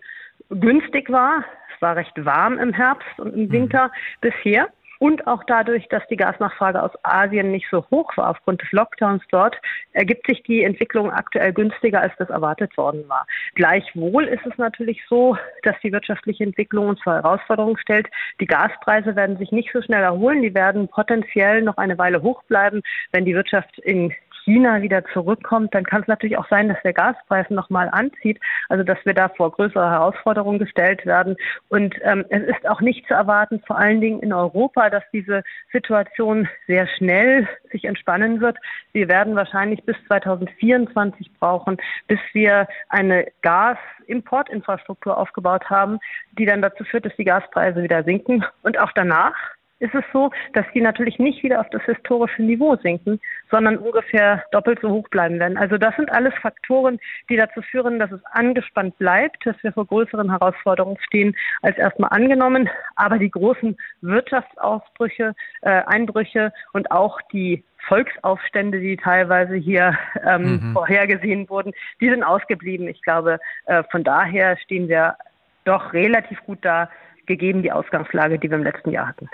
günstig 0.51 1.11
war, 1.11 1.45
war 1.83 1.97
recht 1.97 2.25
warm 2.25 2.59
im 2.59 2.73
Herbst 2.73 3.19
und 3.19 3.35
im 3.35 3.53
Winter 3.53 3.89
mhm. 3.89 3.91
bisher. 4.21 4.69
Und 5.03 5.27
auch 5.27 5.43
dadurch, 5.49 5.89
dass 5.89 6.07
die 6.07 6.17
Gasnachfrage 6.17 6.81
aus 6.81 6.93
Asien 7.03 7.51
nicht 7.51 7.67
so 7.73 7.85
hoch 7.91 8.17
war 8.17 8.31
aufgrund 8.31 8.63
des 8.63 8.71
Lockdowns 8.71 9.25
dort, 9.33 9.57
ergibt 9.95 10.29
sich 10.29 10.45
die 10.45 10.63
Entwicklung 10.63 11.11
aktuell 11.11 11.53
günstiger, 11.53 12.01
als 12.01 12.13
das 12.19 12.31
erwartet 12.31 12.77
worden 12.77 13.09
war. 13.09 13.27
Gleichwohl 13.57 14.27
ist 14.27 14.47
es 14.47 14.57
natürlich 14.59 15.03
so, 15.09 15.37
dass 15.65 15.75
die 15.83 15.91
wirtschaftliche 15.91 16.45
Entwicklung 16.45 16.87
uns 16.87 17.03
vor 17.03 17.15
Herausforderungen 17.15 17.79
stellt. 17.79 18.07
Die 18.41 18.47
Gaspreise 18.47 19.17
werden 19.17 19.39
sich 19.39 19.51
nicht 19.51 19.71
so 19.73 19.83
schnell 19.83 20.05
erholen. 20.05 20.41
Die 20.41 20.55
werden 20.55 20.87
potenziell 20.87 21.63
noch 21.63 21.79
eine 21.79 21.99
Weile 21.99 22.23
hoch 22.23 22.45
bleiben, 22.45 22.81
wenn 23.11 23.25
die 23.25 23.35
Wirtschaft 23.35 23.77
in 23.81 24.15
China 24.45 24.83
wieder 24.83 25.05
zurückkommt, 25.13 25.75
dann 25.75 25.85
kann 25.85 26.03
es 26.03 26.09
natürlich 26.09 26.39
auch 26.39 26.49
sein, 26.49 26.69
dass 26.69 26.81
der 26.83 26.93
Gaspreis 26.93 27.49
nochmal 27.51 27.89
anzieht, 27.91 28.41
also 28.69 28.85
dass 28.85 28.99
wir 29.05 29.15
da 29.15 29.29
vor 29.29 29.53
größere 29.53 29.91
Herausforderungen 29.91 30.59
gestellt 30.59 31.07
werden. 31.07 31.37
Und 31.69 31.95
ähm, 32.03 32.25
es 32.29 32.43
ist 32.43 32.69
auch 32.69 32.81
nicht 32.81 33.07
zu 33.07 33.15
erwarten, 33.15 33.63
vor 33.67 33.79
allen 33.79 34.01
Dingen 34.01 34.21
in 34.21 34.33
Europa, 34.33 34.91
dass 34.91 35.05
diese 35.13 35.43
Situation 35.73 36.49
sehr 36.67 36.87
schnell 36.87 37.49
sich 37.71 37.85
entspannen 37.85 38.41
wird. 38.41 38.57
Wir 38.93 39.09
werden 39.09 39.37
wahrscheinlich 39.37 39.83
bis 39.85 39.97
2024 40.09 41.33
brauchen, 41.39 41.79
bis 42.09 42.21
wir 42.33 42.69
eine 42.89 43.27
Gasimportinfrastruktur 43.43 45.17
aufgebaut 45.17 45.71
haben, 45.71 45.99
die 46.39 46.47
dann 46.47 46.63
dazu 46.63 46.85
führt, 46.85 47.07
dass 47.07 47.17
die 47.17 47.25
Gaspreise 47.25 47.83
wieder 47.83 48.05
sinken. 48.05 48.45
Und 48.63 48.79
auch 48.79 48.93
danach 48.95 49.35
ist 49.83 49.95
es 49.95 50.05
so, 50.13 50.31
dass 50.53 50.65
die 50.75 50.81
natürlich 50.81 51.19
nicht 51.19 51.43
wieder 51.43 51.61
auf 51.61 51.69
das 51.71 51.83
historische 51.83 52.43
Niveau 52.43 52.77
sinken, 52.77 53.21
sondern 53.51 53.79
ungefähr 53.79 54.45
doppelt 54.53 54.79
so 54.81 54.91
hoch 54.91 55.09
bleiben 55.09 55.41
werden. 55.41 55.57
Also 55.57 55.77
das 55.77 55.95
sind 55.97 56.11
alles 56.13 56.33
Faktoren, 56.41 57.01
die 57.29 57.37
dazu 57.37 57.63
führen, 57.63 57.99
dass 57.99 58.13
es 58.13 58.25
angespannt 58.27 58.97
bleibt, 58.99 59.45
dass 59.45 59.57
wir 59.63 59.73
vor 59.73 59.87
größeren 59.87 60.31
Herausforderungen 60.31 60.99
stehen 61.05 61.37
als 61.63 61.77
erstmal 61.77 62.11
angenommen. 62.11 62.71
Aber 62.95 63.19
die 63.19 63.31
großen 63.31 63.77
Wirtschaftsausbrüche, 64.01 65.35
äh, 65.63 65.83
Einbrüche 65.87 66.53
und 66.73 66.91
auch 66.93 67.21
die 67.33 67.65
Volksaufstände, 67.89 68.79
die 68.79 68.97
teilweise 68.97 69.57
hier 69.57 69.99
ähm, 70.25 70.61
mhm. 70.63 70.73
vorhergesehen 70.73 71.49
wurden, 71.49 71.73
die 72.01 72.09
sind 72.09 72.23
ausgeblieben. 72.23 72.87
Ich 72.87 73.03
glaube, 73.03 73.41
äh, 73.67 73.83
von 73.91 74.05
daher 74.05 74.57
stehen 74.59 74.89
wir 74.89 75.17
doch 75.65 75.93
relativ 75.93 76.41
gut 76.45 76.59
da, 76.63 76.89
gegeben 77.27 77.63
die 77.63 77.73
Ausgangslage, 77.73 78.39
die 78.39 78.51
wir 78.51 78.59
im 78.59 78.65
letzten 78.65 78.91
Jahr 78.91 79.09
hatten. 79.09 79.29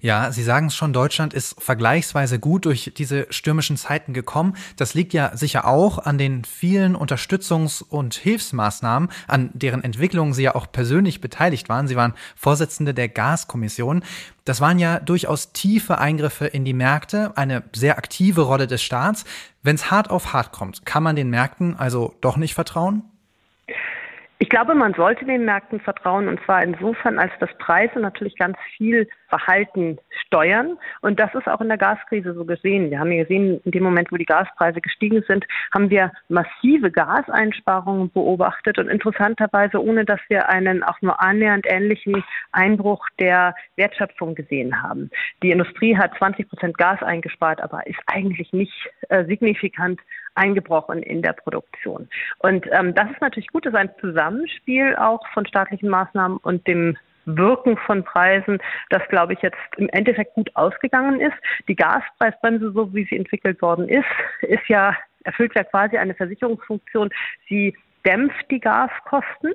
Ja, 0.00 0.32
Sie 0.32 0.42
sagen 0.42 0.66
es 0.66 0.74
schon, 0.74 0.92
Deutschland 0.92 1.34
ist 1.34 1.62
vergleichsweise 1.62 2.38
gut 2.38 2.64
durch 2.64 2.92
diese 2.96 3.26
stürmischen 3.30 3.76
Zeiten 3.76 4.14
gekommen. 4.14 4.56
Das 4.76 4.94
liegt 4.94 5.12
ja 5.12 5.36
sicher 5.36 5.66
auch 5.66 5.98
an 5.98 6.18
den 6.18 6.44
vielen 6.44 6.96
Unterstützungs- 6.96 7.82
und 7.82 8.14
Hilfsmaßnahmen, 8.14 9.10
an 9.26 9.50
deren 9.52 9.84
Entwicklung 9.84 10.32
Sie 10.32 10.42
ja 10.42 10.54
auch 10.54 10.70
persönlich 10.70 11.20
beteiligt 11.20 11.68
waren. 11.68 11.88
Sie 11.88 11.96
waren 11.96 12.14
Vorsitzende 12.36 12.94
der 12.94 13.08
Gaskommission. 13.08 14.02
Das 14.44 14.60
waren 14.60 14.78
ja 14.78 15.00
durchaus 15.00 15.52
tiefe 15.52 15.98
Eingriffe 15.98 16.46
in 16.46 16.64
die 16.64 16.72
Märkte, 16.72 17.36
eine 17.36 17.62
sehr 17.74 17.98
aktive 17.98 18.42
Rolle 18.42 18.66
des 18.66 18.82
Staats. 18.82 19.24
Wenn 19.62 19.76
es 19.76 19.90
hart 19.90 20.10
auf 20.10 20.32
hart 20.32 20.52
kommt, 20.52 20.86
kann 20.86 21.02
man 21.02 21.16
den 21.16 21.30
Märkten 21.30 21.76
also 21.76 22.14
doch 22.20 22.36
nicht 22.36 22.54
vertrauen? 22.54 23.09
Ich 24.42 24.48
glaube, 24.48 24.74
man 24.74 24.94
sollte 24.94 25.26
den 25.26 25.44
Märkten 25.44 25.80
vertrauen 25.80 26.26
und 26.26 26.42
zwar 26.46 26.62
insofern, 26.62 27.18
als 27.18 27.30
dass 27.40 27.50
Preise 27.58 28.00
natürlich 28.00 28.36
ganz 28.36 28.56
viel 28.74 29.06
Verhalten 29.28 29.98
steuern. 30.26 30.78
Und 31.02 31.20
das 31.20 31.34
ist 31.34 31.46
auch 31.46 31.60
in 31.60 31.68
der 31.68 31.76
Gaskrise 31.76 32.32
so 32.32 32.46
gesehen. 32.46 32.90
Wir 32.90 33.00
haben 33.00 33.12
ja 33.12 33.22
gesehen, 33.22 33.60
in 33.66 33.70
dem 33.70 33.82
Moment, 33.82 34.10
wo 34.10 34.16
die 34.16 34.24
Gaspreise 34.24 34.80
gestiegen 34.80 35.22
sind, 35.28 35.44
haben 35.74 35.90
wir 35.90 36.10
massive 36.30 36.90
Gaseinsparungen 36.90 38.10
beobachtet 38.10 38.78
und 38.78 38.88
interessanterweise, 38.88 39.78
ohne 39.84 40.06
dass 40.06 40.20
wir 40.28 40.48
einen 40.48 40.82
auch 40.84 41.02
nur 41.02 41.20
annähernd 41.20 41.66
ähnlichen 41.68 42.24
Einbruch 42.50 43.06
der 43.18 43.54
Wertschöpfung 43.76 44.34
gesehen 44.34 44.82
haben. 44.82 45.10
Die 45.42 45.50
Industrie 45.50 45.98
hat 45.98 46.16
20 46.16 46.48
Prozent 46.48 46.78
Gas 46.78 47.02
eingespart, 47.02 47.60
aber 47.60 47.86
ist 47.86 48.00
eigentlich 48.06 48.54
nicht 48.54 48.72
äh, 49.10 49.26
signifikant 49.26 50.00
eingebrochen 50.34 51.02
in 51.02 51.22
der 51.22 51.32
Produktion. 51.32 52.08
Und 52.38 52.66
ähm, 52.72 52.94
das 52.94 53.10
ist 53.10 53.20
natürlich 53.20 53.48
gut, 53.48 53.66
das 53.66 53.72
ist 53.72 53.78
ein 53.78 53.90
Zusammenspiel 54.00 54.96
auch 54.96 55.26
von 55.32 55.46
staatlichen 55.46 55.88
Maßnahmen 55.88 56.38
und 56.38 56.66
dem 56.66 56.96
Wirken 57.26 57.76
von 57.76 58.02
Preisen, 58.02 58.58
das, 58.88 59.02
glaube 59.08 59.34
ich, 59.34 59.40
jetzt 59.42 59.58
im 59.76 59.88
Endeffekt 59.90 60.34
gut 60.34 60.50
ausgegangen 60.56 61.20
ist. 61.20 61.36
Die 61.68 61.76
Gaspreisbremse, 61.76 62.72
so 62.72 62.92
wie 62.94 63.04
sie 63.04 63.16
entwickelt 63.16 63.60
worden 63.62 63.88
ist, 63.88 64.06
ist 64.42 64.66
ja 64.68 64.96
erfüllt 65.24 65.52
ja 65.54 65.64
quasi 65.64 65.96
eine 65.98 66.14
Versicherungsfunktion. 66.14 67.10
Sie 67.48 67.76
dämpft 68.06 68.50
die 68.50 68.60
Gaskosten 68.60 69.54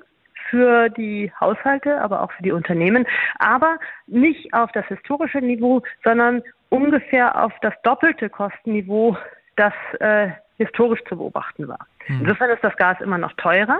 für 0.49 0.89
die 0.89 1.31
Haushalte, 1.39 1.99
aber 1.99 2.21
auch 2.21 2.31
für 2.33 2.43
die 2.43 2.51
Unternehmen, 2.51 3.07
aber 3.39 3.77
nicht 4.05 4.53
auf 4.53 4.71
das 4.73 4.85
historische 4.87 5.39
Niveau, 5.39 5.81
sondern 6.03 6.43
ungefähr 6.69 7.43
auf 7.43 7.53
das 7.61 7.73
doppelte 7.83 8.29
Kostenniveau, 8.29 9.17
das 9.55 9.73
äh, 9.99 10.29
historisch 10.57 11.03
zu 11.07 11.17
beobachten 11.17 11.67
war. 11.67 11.87
Hm. 12.05 12.21
Insofern 12.21 12.51
ist 12.51 12.63
das 12.63 12.75
Gas 12.77 13.01
immer 13.01 13.17
noch 13.17 13.33
teurer, 13.33 13.79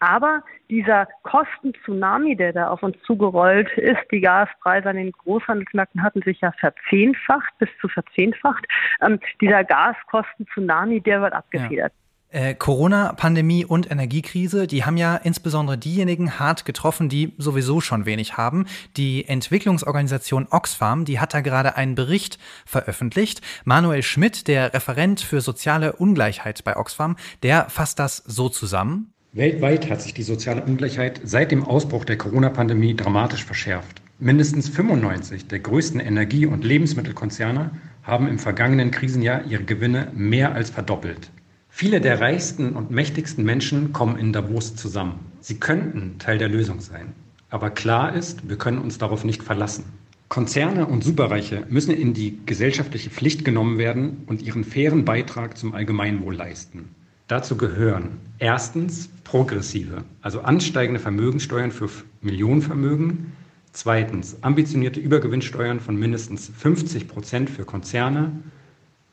aber 0.00 0.42
dieser 0.68 1.06
Kosten-Tsunami, 1.22 2.36
der 2.36 2.52
da 2.52 2.68
auf 2.68 2.82
uns 2.82 3.00
zugerollt 3.02 3.70
ist, 3.76 4.00
die 4.10 4.20
Gaspreise 4.20 4.88
an 4.88 4.96
den 4.96 5.12
Großhandelsmärkten 5.12 6.02
hatten 6.02 6.22
sich 6.22 6.40
ja 6.40 6.52
verzehnfacht, 6.52 7.52
bis 7.58 7.68
zu 7.80 7.88
verzehnfacht, 7.88 8.66
ähm, 9.02 9.20
dieser 9.40 9.62
Gaskosten-Tsunami, 9.64 11.00
der 11.00 11.20
wird 11.20 11.34
abgefedert. 11.34 11.92
Ja. 11.92 12.05
Äh, 12.28 12.54
Corona-Pandemie 12.54 13.64
und 13.64 13.90
Energiekrise, 13.90 14.66
die 14.66 14.84
haben 14.84 14.96
ja 14.96 15.16
insbesondere 15.16 15.78
diejenigen 15.78 16.40
hart 16.40 16.64
getroffen, 16.64 17.08
die 17.08 17.32
sowieso 17.38 17.80
schon 17.80 18.04
wenig 18.04 18.36
haben. 18.36 18.66
Die 18.96 19.28
Entwicklungsorganisation 19.28 20.48
Oxfam, 20.50 21.04
die 21.04 21.20
hat 21.20 21.34
da 21.34 21.40
gerade 21.40 21.76
einen 21.76 21.94
Bericht 21.94 22.38
veröffentlicht. 22.64 23.42
Manuel 23.64 24.02
Schmidt, 24.02 24.48
der 24.48 24.74
Referent 24.74 25.20
für 25.20 25.40
soziale 25.40 25.92
Ungleichheit 25.92 26.64
bei 26.64 26.76
Oxfam, 26.76 27.16
der 27.44 27.70
fasst 27.70 28.00
das 28.00 28.16
so 28.26 28.48
zusammen. 28.48 29.12
Weltweit 29.32 29.88
hat 29.88 30.02
sich 30.02 30.14
die 30.14 30.22
soziale 30.22 30.64
Ungleichheit 30.64 31.20
seit 31.22 31.52
dem 31.52 31.62
Ausbruch 31.62 32.04
der 32.04 32.18
Corona-Pandemie 32.18 32.96
dramatisch 32.96 33.44
verschärft. 33.44 34.02
Mindestens 34.18 34.68
95 34.70 35.46
der 35.46 35.60
größten 35.60 36.00
Energie- 36.00 36.46
und 36.46 36.64
Lebensmittelkonzerne 36.64 37.70
haben 38.02 38.28
im 38.28 38.38
vergangenen 38.38 38.90
Krisenjahr 38.90 39.44
ihre 39.44 39.64
Gewinne 39.64 40.10
mehr 40.14 40.54
als 40.54 40.70
verdoppelt. 40.70 41.30
Viele 41.78 42.00
der 42.00 42.22
reichsten 42.22 42.72
und 42.72 42.90
mächtigsten 42.90 43.44
Menschen 43.44 43.92
kommen 43.92 44.16
in 44.16 44.32
Davos 44.32 44.76
zusammen. 44.76 45.20
Sie 45.42 45.60
könnten 45.60 46.18
Teil 46.18 46.38
der 46.38 46.48
Lösung 46.48 46.80
sein. 46.80 47.12
Aber 47.50 47.68
klar 47.68 48.14
ist, 48.14 48.48
wir 48.48 48.56
können 48.56 48.78
uns 48.78 48.96
darauf 48.96 49.24
nicht 49.24 49.42
verlassen. 49.42 49.84
Konzerne 50.30 50.86
und 50.86 51.04
Superreiche 51.04 51.66
müssen 51.68 51.94
in 51.94 52.14
die 52.14 52.38
gesellschaftliche 52.46 53.10
Pflicht 53.10 53.44
genommen 53.44 53.76
werden 53.76 54.22
und 54.24 54.40
ihren 54.40 54.64
fairen 54.64 55.04
Beitrag 55.04 55.58
zum 55.58 55.74
Allgemeinwohl 55.74 56.34
leisten. 56.34 56.94
Dazu 57.28 57.58
gehören 57.58 58.20
erstens 58.38 59.10
progressive, 59.24 60.02
also 60.22 60.40
ansteigende 60.40 60.98
Vermögenssteuern 60.98 61.72
für 61.72 61.90
Millionenvermögen, 62.22 63.32
zweitens 63.72 64.42
ambitionierte 64.42 64.98
Übergewinnsteuern 65.00 65.80
von 65.80 65.98
mindestens 65.98 66.50
50 66.56 67.06
Prozent 67.06 67.50
für 67.50 67.66
Konzerne 67.66 68.32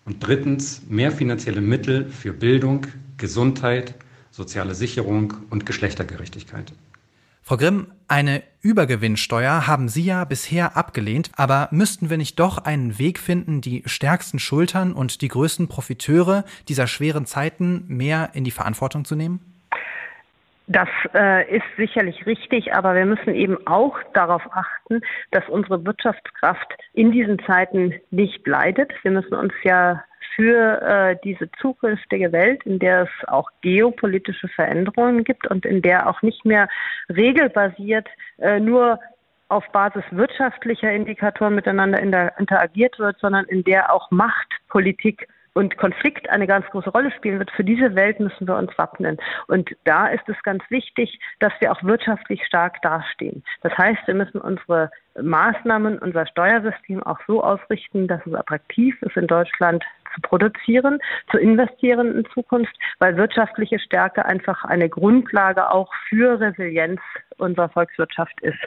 und 0.05 0.25
drittens 0.25 0.81
mehr 0.89 1.11
finanzielle 1.11 1.61
Mittel 1.61 2.09
für 2.09 2.33
Bildung, 2.33 2.87
Gesundheit, 3.17 3.95
soziale 4.31 4.75
Sicherung 4.75 5.33
und 5.49 5.65
Geschlechtergerechtigkeit. 5.65 6.73
Frau 7.45 7.57
Grimm, 7.57 7.87
eine 8.07 8.41
Übergewinnsteuer 8.61 9.67
haben 9.67 9.89
Sie 9.89 10.03
ja 10.03 10.23
bisher 10.23 10.77
abgelehnt, 10.77 11.29
aber 11.35 11.67
müssten 11.71 12.09
wir 12.09 12.17
nicht 12.17 12.39
doch 12.39 12.57
einen 12.59 12.97
Weg 12.97 13.19
finden, 13.19 13.59
die 13.59 13.83
stärksten 13.85 14.39
Schultern 14.39 14.93
und 14.93 15.21
die 15.21 15.27
größten 15.27 15.67
Profiteure 15.67 16.45
dieser 16.69 16.87
schweren 16.87 17.25
Zeiten 17.25 17.83
mehr 17.87 18.29
in 18.33 18.45
die 18.45 18.51
Verantwortung 18.51 19.03
zu 19.03 19.15
nehmen? 19.15 19.52
Das 20.67 20.88
äh, 21.13 21.58
ist 21.58 21.65
sicherlich 21.78 22.26
richtig, 22.26 22.73
aber 22.73 22.95
wir 22.95 23.06
müssen 23.06 23.36
eben 23.36 23.67
auch 23.67 23.97
darauf 24.13 24.43
achten, 24.52 25.02
dass 25.32 25.47
unsere 25.49 25.86
Wirtschaftskraft 25.86 26.73
in 26.93 27.12
diesen 27.12 27.39
Zeiten 27.45 27.93
nicht 28.12 28.47
leidet. 28.47 28.91
Wir 29.04 29.12
müssen 29.12 29.34
uns 29.34 29.54
ja 29.63 30.04
für 30.36 30.82
äh, 30.82 31.17
diese 31.23 31.49
zukünftige 31.62 32.32
Welt, 32.32 32.63
in 32.65 32.80
der 32.80 33.04
es 33.04 33.28
auch 33.28 33.49
geopolitische 33.62 34.47
Veränderungen 34.47 35.23
gibt 35.23 35.47
und 35.47 35.65
in 35.65 35.82
der 35.82 36.10
auch 36.10 36.21
nicht 36.21 36.45
mehr 36.45 36.69
regelbasiert 37.10 38.08
äh, 38.39 38.60
nur 38.60 38.99
auf 39.49 39.69
Basis 39.71 40.04
wirtschaftlicher 40.12 40.91
Indikatoren 40.91 41.56
miteinander 41.56 41.99
interagiert 42.39 42.97
wird, 42.97 43.19
sondern 43.19 43.45
in 43.45 43.63
der 43.63 43.93
auch 43.93 44.10
Machtpolitik 44.10 45.28
und 45.53 45.77
Konflikt 45.77 46.29
eine 46.29 46.47
ganz 46.47 46.65
große 46.67 46.89
Rolle 46.89 47.11
spielen 47.11 47.39
wird. 47.39 47.51
Für 47.51 47.63
diese 47.63 47.95
Welt 47.95 48.19
müssen 48.19 48.47
wir 48.47 48.55
uns 48.55 48.75
wappnen. 48.77 49.17
Und 49.47 49.75
da 49.83 50.07
ist 50.07 50.27
es 50.27 50.41
ganz 50.43 50.63
wichtig, 50.69 51.19
dass 51.39 51.53
wir 51.59 51.71
auch 51.71 51.83
wirtschaftlich 51.83 52.43
stark 52.45 52.81
dastehen. 52.81 53.43
Das 53.61 53.77
heißt, 53.77 54.07
wir 54.07 54.15
müssen 54.15 54.41
unsere 54.41 54.91
Maßnahmen, 55.21 55.99
unser 55.99 56.25
Steuersystem 56.25 57.03
auch 57.03 57.19
so 57.27 57.43
ausrichten, 57.43 58.07
dass 58.07 58.25
es 58.25 58.33
attraktiv 58.33 58.99
ist, 59.01 59.15
in 59.15 59.27
Deutschland 59.27 59.83
zu 60.13 60.21
produzieren, 60.21 60.99
zu 61.32 61.38
investieren 61.38 62.17
in 62.17 62.26
Zukunft, 62.34 62.76
weil 62.99 63.17
wirtschaftliche 63.17 63.80
Stärke 63.80 64.26
einfach 64.26 64.63
eine 64.63 64.89
Grundlage 64.89 65.71
auch 65.71 65.91
für 66.10 66.39
Resilienz 66.39 66.99
unserer 67.38 67.69
Volkswirtschaft 67.69 68.39
ist. 68.41 68.60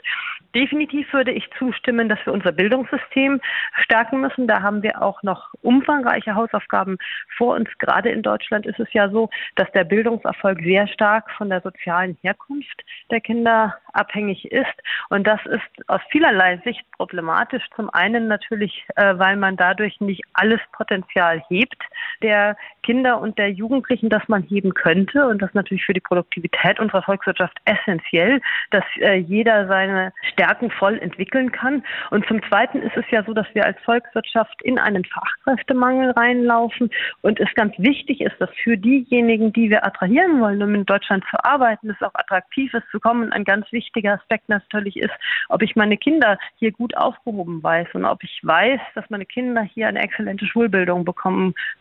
Definitiv 0.55 1.11
würde 1.13 1.31
ich 1.31 1.49
zustimmen, 1.57 2.09
dass 2.09 2.19
wir 2.25 2.33
unser 2.33 2.51
Bildungssystem 2.51 3.41
stärken 3.83 4.21
müssen. 4.21 4.47
Da 4.47 4.61
haben 4.61 4.81
wir 4.81 5.01
auch 5.01 5.21
noch 5.23 5.53
umfangreiche 5.61 6.35
Hausaufgaben 6.35 6.97
vor 7.37 7.55
uns. 7.55 7.69
Gerade 7.79 8.09
in 8.09 8.21
Deutschland 8.21 8.65
ist 8.65 8.79
es 8.79 8.91
ja 8.93 9.09
so, 9.09 9.29
dass 9.55 9.71
der 9.71 9.83
Bildungserfolg 9.83 10.59
sehr 10.63 10.87
stark 10.87 11.29
von 11.31 11.49
der 11.49 11.61
sozialen 11.61 12.17
Herkunft 12.21 12.83
der 13.11 13.21
Kinder 13.21 13.75
abhängig 13.93 14.51
ist. 14.51 14.65
Und 15.09 15.27
das 15.27 15.39
ist 15.45 15.89
aus 15.89 16.01
vielerlei 16.09 16.57
Sicht 16.63 16.83
problematisch. 16.97 17.63
Zum 17.75 17.89
einen 17.91 18.27
natürlich, 18.27 18.85
äh, 18.95 19.17
weil 19.17 19.35
man 19.35 19.57
dadurch 19.57 19.99
nicht 19.99 20.23
alles 20.33 20.61
Potenzial 20.71 21.36
hebt 21.49 21.81
der 22.21 22.57
Kinder 22.83 23.19
und 23.19 23.37
der 23.37 23.51
Jugendlichen, 23.51 24.09
das 24.09 24.23
man 24.27 24.43
heben 24.43 24.73
könnte. 24.73 25.27
Und 25.27 25.41
das 25.41 25.49
ist 25.49 25.55
natürlich 25.55 25.85
für 25.85 25.93
die 25.93 25.99
Produktivität 25.99 26.79
unserer 26.79 27.03
Volkswirtschaft 27.03 27.57
essentiell, 27.65 28.41
dass 28.71 28.83
äh, 28.99 29.15
jeder 29.15 29.67
seine 29.67 30.13
Stärken 30.31 30.71
voll 30.71 30.97
entwickeln 30.99 31.51
kann. 31.51 31.83
Und 32.11 32.25
zum 32.27 32.41
Zweiten 32.43 32.81
ist 32.81 32.95
es 32.95 33.05
ja 33.11 33.23
so, 33.23 33.33
dass 33.33 33.47
wir 33.53 33.65
als 33.65 33.77
Volkswirtschaft 33.81 34.61
in 34.63 34.79
einen 34.79 35.03
Fachkräftemangel 35.05 36.11
reinlaufen 36.11 36.89
und 37.21 37.39
es 37.39 37.53
ganz 37.55 37.73
wichtig 37.77 38.21
ist, 38.21 38.35
dass 38.39 38.49
für 38.63 38.77
diejenigen, 38.77 39.51
die 39.51 39.69
wir 39.69 39.85
attrahieren 39.85 40.39
wollen, 40.39 40.61
um 40.63 40.73
in 40.73 40.85
Deutschland 40.85 41.23
zu 41.29 41.37
arbeiten, 41.43 41.89
es 41.89 42.01
auch 42.01 42.15
attraktiv 42.15 42.73
ist 42.73 42.89
zu 42.89 42.99
kommen. 42.99 43.31
Ein 43.33 43.43
ganz 43.43 43.69
wichtiger 43.71 44.13
Aspekt 44.13 44.47
natürlich 44.49 44.97
ist, 44.97 45.13
ob 45.49 45.61
ich 45.61 45.75
meine 45.75 45.97
Kinder 45.97 46.37
hier 46.55 46.71
gut 46.71 46.95
aufgehoben 46.95 47.61
weiß 47.61 47.87
und 47.93 48.05
ob 48.05 48.23
ich 48.23 48.39
weiß, 48.43 48.79
dass 48.95 49.09
meine 49.09 49.25
Kinder 49.25 49.61
hier 49.61 49.87
eine 49.87 50.01
exzellente 50.01 50.45
Schulbildung 50.45 51.03
bekommen 51.03 51.26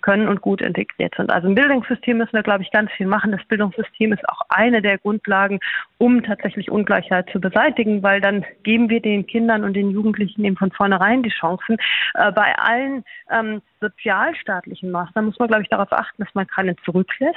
können 0.03 0.29
und 0.29 0.41
gut 0.41 0.61
integriert 0.61 1.15
sind. 1.17 1.31
Also 1.31 1.49
im 1.49 1.55
Bildungssystem 1.55 2.19
müssen 2.19 2.33
wir, 2.33 2.43
glaube 2.43 2.63
ich, 2.63 2.71
ganz 2.71 2.91
viel 2.93 3.07
machen. 3.07 3.33
Das 3.33 3.45
Bildungssystem 3.45 4.13
ist 4.13 4.29
auch 4.29 4.43
eine 4.49 4.83
der 4.83 4.99
Grundlagen, 4.99 5.61
um 5.99 6.23
tatsächlich 6.23 6.71
Ungleichheit 6.71 7.29
zu 7.31 7.41
beseitigen, 7.41 8.03
weil 8.03 8.21
dann 8.21 8.45
geben 8.63 8.89
wir 8.89 9.01
den 9.01 9.27
Kindern 9.27 9.65
und 9.65 9.75
den 9.75 9.91
Jugendlichen 9.91 10.45
eben 10.45 10.57
von 10.57 10.71
vornherein 10.71 11.23
die 11.23 11.31
Chancen. 11.31 11.77
Äh, 12.15 12.33
bei 12.33 12.55
allen 12.59 13.05
ähm, 13.31 13.63
sozialstaatlichen 13.81 14.91
Maßnahmen 14.91 15.31
muss 15.31 15.39
man, 15.39 15.49
glaube 15.49 15.63
ich, 15.63 15.69
darauf 15.69 15.93
achten, 15.93 16.23
dass 16.23 16.35
man 16.35 16.47
keinen 16.47 16.77
zurücklässt 16.85 17.37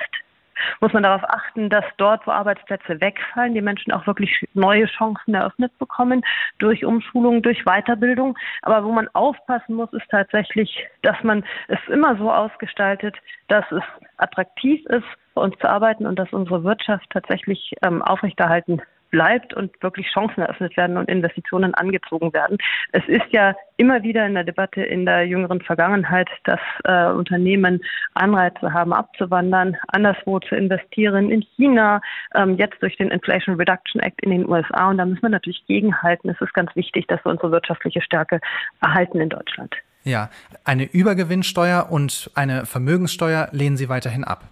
muss 0.79 0.93
man 0.93 1.03
darauf 1.03 1.23
achten, 1.23 1.69
dass 1.69 1.85
dort, 1.97 2.25
wo 2.25 2.31
Arbeitsplätze 2.31 2.99
wegfallen, 3.01 3.53
die 3.53 3.61
Menschen 3.61 3.91
auch 3.91 4.05
wirklich 4.07 4.47
neue 4.53 4.85
Chancen 4.85 5.33
eröffnet 5.33 5.77
bekommen 5.79 6.23
durch 6.59 6.85
Umschulung, 6.85 7.41
durch 7.41 7.63
Weiterbildung. 7.65 8.37
Aber 8.61 8.83
wo 8.83 8.91
man 8.91 9.07
aufpassen 9.13 9.75
muss, 9.75 9.91
ist 9.93 10.09
tatsächlich, 10.09 10.85
dass 11.01 11.21
man 11.23 11.43
es 11.67 11.79
immer 11.87 12.17
so 12.17 12.31
ausgestaltet, 12.31 13.15
dass 13.47 13.65
es 13.71 13.83
attraktiv 14.17 14.85
ist, 14.87 15.05
für 15.33 15.41
uns 15.41 15.57
zu 15.59 15.69
arbeiten 15.69 16.05
und 16.05 16.17
dass 16.17 16.31
unsere 16.33 16.63
Wirtschaft 16.63 17.09
tatsächlich 17.11 17.73
ähm, 17.81 18.01
aufrechterhalten 18.01 18.81
bleibt 19.09 19.53
und 19.53 19.71
wirklich 19.81 20.07
Chancen 20.11 20.41
eröffnet 20.41 20.75
werden 20.77 20.97
und 20.97 21.09
Investitionen 21.09 21.73
angezogen 21.73 22.33
werden. 22.33 22.57
Es 22.91 23.03
ist 23.07 23.31
ja 23.31 23.55
immer 23.77 24.03
wieder 24.03 24.25
in 24.25 24.33
der 24.33 24.43
Debatte 24.43 24.81
in 24.81 25.05
der 25.05 25.25
jüngeren 25.25 25.61
Vergangenheit, 25.61 26.29
dass 26.43 26.59
äh, 26.83 27.11
Unternehmen 27.11 27.81
Anreize 28.13 28.73
haben, 28.73 28.93
abzuwandern, 28.93 29.77
anderswo 29.87 30.39
zu 30.39 30.55
investieren, 30.55 31.31
in 31.31 31.41
China, 31.55 32.01
ähm, 32.35 32.55
jetzt 32.57 32.81
durch 32.81 32.97
den 32.97 33.09
Inflation 33.09 33.55
Reduction 33.55 34.01
Act 34.01 34.21
in 34.21 34.31
den 34.31 34.47
USA. 34.47 34.89
Und 34.89 34.97
da 34.97 35.05
müssen 35.05 35.21
wir 35.21 35.29
natürlich 35.29 35.65
gegenhalten. 35.65 36.29
Es 36.29 36.41
ist 36.41 36.53
ganz 36.53 36.75
wichtig, 36.75 37.07
dass 37.07 37.23
wir 37.25 37.31
unsere 37.31 37.51
wirtschaftliche 37.51 38.01
Stärke 38.01 38.39
erhalten 38.81 39.19
in 39.21 39.29
Deutschland. 39.29 39.75
Ja, 40.03 40.29
eine 40.63 40.85
Übergewinnsteuer 40.85 41.87
und 41.89 42.31
eine 42.35 42.65
Vermögenssteuer 42.65 43.49
lehnen 43.51 43.77
Sie 43.77 43.89
weiterhin 43.89 44.23
ab. 44.23 44.45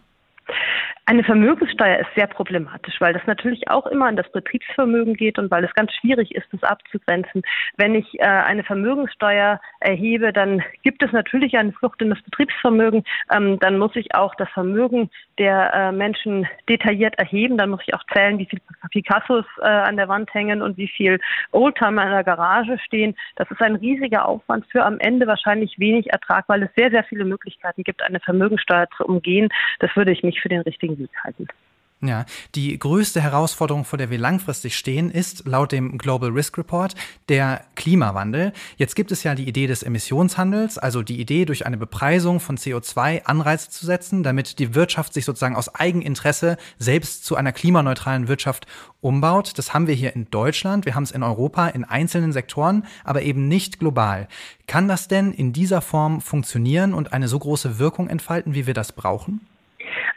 Eine 1.10 1.24
Vermögenssteuer 1.24 2.00
ist 2.00 2.10
sehr 2.18 2.28
problematisch, 2.28 3.00
weil 3.00 3.14
das 3.14 3.26
natürlich 3.28 3.70
auch 3.70 3.88
immer 3.88 4.08
an 4.08 4.18
das 4.18 4.30
Betriebsvermögen 4.34 5.14
geht 5.14 5.40
und 5.40 5.50
weil 5.50 5.64
es 5.64 5.74
ganz 5.74 5.94
schwierig 5.94 6.36
ist, 6.36 6.48
das 6.52 6.64
abzugrenzen. 6.64 7.44
Wenn 7.78 7.96
ich 7.96 8.20
äh, 8.20 8.26
eine 8.26 8.66
Vermögenssteuer 8.66 9.62
erhebe, 9.80 10.34
dann 10.34 10.62
gibt 10.84 11.02
es 11.02 11.14
natürlich 11.14 11.58
eine 11.58 11.72
Flucht 11.72 12.02
in 12.02 12.10
das 12.10 12.22
Betriebsvermögen. 12.24 13.06
Ähm, 13.32 13.58
dann 13.60 13.78
muss 13.78 13.96
ich 13.96 14.14
auch 14.16 14.36
das 14.36 14.50
Vermögen 14.50 15.10
der 15.40 15.74
äh, 15.74 15.92
Menschen 15.94 16.46
detailliert 16.68 17.18
erheben. 17.18 17.58
Dann 17.58 17.70
muss 17.70 17.84
ich 17.88 17.94
auch 17.94 18.04
zählen, 18.14 18.38
wie 18.38 18.48
viele 18.48 18.62
Picassos 18.92 19.46
äh, 19.62 19.66
an 19.66 19.96
der 19.96 20.10
Wand 20.10 20.34
hängen 20.34 20.62
und 20.62 20.76
wie 20.76 20.90
viel 20.90 21.22
Oldtimer 21.54 22.04
in 22.04 22.12
der 22.12 22.26
Garage 22.26 22.78
stehen. 22.80 23.16
Das 23.38 23.50
ist 23.50 23.62
ein 23.62 23.78
riesiger 23.78 24.28
Aufwand 24.28 24.66
für 24.70 24.84
am 24.84 25.00
Ende 25.00 25.26
wahrscheinlich 25.26 25.80
wenig 25.80 26.12
Ertrag, 26.12 26.50
weil 26.50 26.64
es 26.64 26.70
sehr, 26.76 26.92
sehr 26.92 27.06
viele 27.06 27.24
Möglichkeiten 27.24 27.84
gibt, 27.84 28.04
eine 28.04 28.20
Vermögenssteuer 28.20 28.90
zu 28.98 29.06
umgehen. 29.06 29.48
Das 29.80 29.96
würde 29.96 30.12
ich 30.12 30.22
nicht 30.22 30.42
für 30.42 30.50
den 30.50 30.62
richtigen 30.62 30.97
Halten. 31.24 31.48
Ja, 32.00 32.28
die 32.54 32.78
größte 32.78 33.22
Herausforderung, 33.22 33.84
vor 33.84 33.98
der 33.98 34.12
wir 34.12 34.20
langfristig 34.20 34.78
stehen, 34.78 35.10
ist 35.10 35.48
laut 35.48 35.72
dem 35.72 35.98
Global 35.98 36.30
Risk 36.30 36.56
Report 36.60 36.94
der 37.28 37.64
Klimawandel. 37.74 38.54
Jetzt 38.76 38.96
gibt 38.96 39.12
es 39.12 39.24
ja 39.24 39.34
die 39.34 39.48
Idee 39.48 39.66
des 39.66 39.82
Emissionshandels, 39.82 40.78
also 40.78 41.02
die 41.02 41.20
Idee, 41.20 41.46
durch 41.46 41.66
eine 41.66 41.78
Bepreisung 41.78 42.40
von 42.40 42.56
CO2 42.56 43.24
Anreize 43.24 43.72
zu 43.72 43.88
setzen, 43.88 44.22
damit 44.22 44.60
die 44.60 44.76
Wirtschaft 44.76 45.12
sich 45.12 45.26
sozusagen 45.26 45.56
aus 45.56 45.74
Eigeninteresse 45.74 46.58
selbst 46.78 47.26
zu 47.26 47.36
einer 47.36 47.52
klimaneutralen 47.52 48.28
Wirtschaft 48.28 48.68
umbaut. 49.02 49.54
Das 49.58 49.74
haben 49.74 49.88
wir 49.88 49.96
hier 49.96 50.16
in 50.16 50.30
Deutschland, 50.30 50.86
wir 50.86 50.94
haben 50.94 51.04
es 51.04 51.12
in 51.12 51.24
Europa 51.24 51.68
in 51.70 51.84
einzelnen 51.84 52.32
Sektoren, 52.32 52.86
aber 53.06 53.24
eben 53.24 53.48
nicht 53.48 53.80
global. 53.80 54.28
Kann 54.68 54.88
das 54.88 55.08
denn 55.08 55.32
in 55.32 55.52
dieser 55.52 55.82
Form 55.82 56.22
funktionieren 56.22 56.94
und 56.94 57.12
eine 57.12 57.28
so 57.28 57.40
große 57.40 57.80
Wirkung 57.80 58.08
entfalten, 58.08 58.54
wie 58.54 58.68
wir 58.68 58.76
das 58.76 58.92
brauchen? 58.92 59.42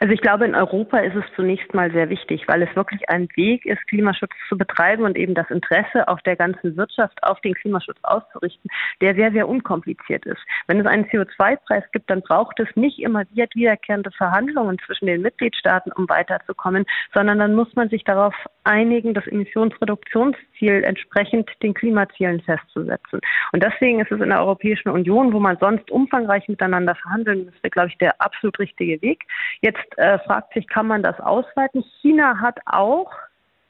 Also 0.01 0.15
ich 0.15 0.21
glaube, 0.21 0.45
in 0.45 0.55
Europa 0.55 0.97
ist 0.97 1.15
es 1.15 1.23
zunächst 1.35 1.75
mal 1.75 1.91
sehr 1.91 2.09
wichtig, 2.09 2.47
weil 2.47 2.63
es 2.63 2.75
wirklich 2.75 3.07
ein 3.07 3.27
Weg 3.35 3.67
ist, 3.67 3.85
Klimaschutz 3.85 4.31
zu 4.49 4.57
betreiben 4.57 5.03
und 5.03 5.15
eben 5.15 5.35
das 5.35 5.47
Interesse 5.51 6.07
auch 6.07 6.19
der 6.21 6.35
ganzen 6.35 6.75
Wirtschaft 6.75 7.21
auf 7.21 7.39
den 7.41 7.53
Klimaschutz 7.53 7.99
auszurichten, 8.01 8.67
der 8.99 9.13
sehr, 9.13 9.31
sehr 9.31 9.47
unkompliziert 9.47 10.25
ist. 10.25 10.41
Wenn 10.65 10.79
es 10.79 10.87
einen 10.87 11.05
CO2-Preis 11.05 11.83
gibt, 11.91 12.09
dann 12.09 12.23
braucht 12.23 12.59
es 12.59 12.67
nicht 12.75 12.97
immer 12.97 13.25
wiederkehrende 13.53 14.09
Verhandlungen 14.09 14.79
zwischen 14.87 15.05
den 15.05 15.21
Mitgliedstaaten, 15.21 15.91
um 15.91 16.09
weiterzukommen, 16.09 16.83
sondern 17.13 17.37
dann 17.37 17.53
muss 17.53 17.75
man 17.75 17.89
sich 17.89 18.03
darauf 18.03 18.33
einigen, 18.63 19.13
das 19.13 19.27
Emissionsreduktionsziel 19.27 20.83
entsprechend 20.83 21.47
den 21.61 21.75
Klimazielen 21.75 22.41
festzusetzen. 22.41 23.19
Und 23.51 23.61
deswegen 23.61 23.99
ist 23.99 24.11
es 24.11 24.19
in 24.19 24.29
der 24.29 24.39
Europäischen 24.39 24.89
Union, 24.89 25.31
wo 25.31 25.39
man 25.39 25.57
sonst 25.59 25.91
umfangreich 25.91 26.47
miteinander 26.47 26.95
verhandeln 26.95 27.45
müsste, 27.45 27.69
glaube 27.69 27.89
ich, 27.89 27.97
der 27.99 28.19
absolut 28.19 28.57
richtige 28.57 28.99
Weg. 29.03 29.25
Jetzt 29.61 29.90
äh, 29.97 30.19
fragt 30.19 30.53
sich, 30.53 30.67
kann 30.67 30.87
man 30.87 31.03
das 31.03 31.19
ausweiten? 31.19 31.83
China 32.01 32.39
hat 32.39 32.59
auch 32.65 33.11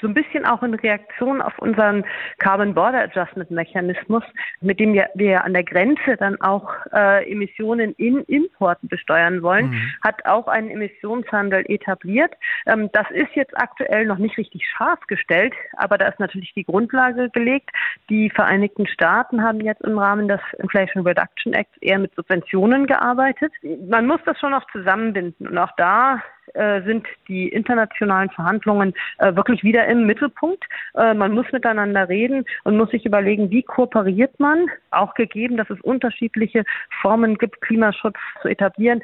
so 0.02 0.08
ein 0.08 0.14
bisschen 0.14 0.46
auch 0.46 0.64
in 0.64 0.74
Reaktion 0.74 1.42
auf 1.42 1.58
unseren 1.60 2.04
Carbon 2.40 2.74
Border 2.74 3.04
Adjustment 3.04 3.52
Mechanismus, 3.52 4.24
mit 4.60 4.80
dem 4.80 4.94
wir, 4.94 5.44
an 5.44 5.54
der 5.54 5.64
Grenze 5.64 6.18
dann 6.18 6.40
auch 6.42 6.70
äh, 6.94 7.32
Emissionen 7.32 7.94
in 7.98 8.20
Importen 8.26 8.90
besteuern 8.90 9.42
wollen, 9.42 9.70
mhm. 9.70 9.94
hat 10.04 10.26
auch 10.26 10.48
einen 10.48 10.70
Emissionshandel 10.70 11.64
etabliert. 11.68 12.34
Ähm, 12.66 12.90
das 12.94 13.10
ist 13.12 13.34
jetzt 13.36 13.58
aktuell 13.58 14.06
noch 14.06 14.18
nicht 14.18 14.38
richtig 14.38 14.68
scharf 14.68 15.00
gestellt, 15.08 15.54
aber 15.78 15.98
da 15.98 16.08
ist 16.08 16.20
natürlich 16.20 16.54
die 16.54 16.66
Grundlage 16.66 17.30
gelegt. 17.30 17.70
Die 18.10 18.30
Vereinigten 18.30 18.88
Staaten 18.88 19.44
haben 19.44 19.62
jetzt 19.62 19.82
im 19.82 19.98
Rahmen 19.98 20.28
des 20.28 20.42
Inflation 20.60 21.06
Reduction 21.06 21.54
Acts 21.54 21.78
eher 21.82 22.00
mit 22.00 22.14
Subventionen 22.16 22.88
gearbeitet. 22.88 23.52
Man 23.90 24.08
muss 24.08 24.20
das 24.26 24.40
schon 24.40 24.52
noch 24.52 24.66
zusammenbinden 24.72 25.48
und 25.48 25.58
auch 25.58 25.72
da 25.78 26.22
äh, 26.54 26.82
sind 26.84 27.08
die 27.28 27.50
internationalen 27.50 28.30
Verhandlungen 28.30 28.94
äh, 29.20 29.36
wirklich 29.36 29.64
wieder 29.64 29.86
im 29.88 30.06
Mittelpunkt. 30.06 30.64
Äh, 30.96 31.14
man 31.14 31.34
muss 31.34 31.46
miteinander 31.52 32.10
reden 32.10 32.46
und 32.64 32.78
muss 32.78 32.92
sich 32.92 33.06
überlegen, 33.06 33.50
wie 33.52 33.64
kooperiert 33.64 34.40
man, 34.40 34.68
auch 34.92 35.14
gegeben, 35.14 35.58
dass 35.58 35.70
es 35.70 35.82
unterschiedliche 35.82 36.64
Formen 37.02 37.38
gibt, 37.38 37.62
Klimaschutz 37.62 38.18
zu 38.42 38.48
etablieren. 38.48 39.02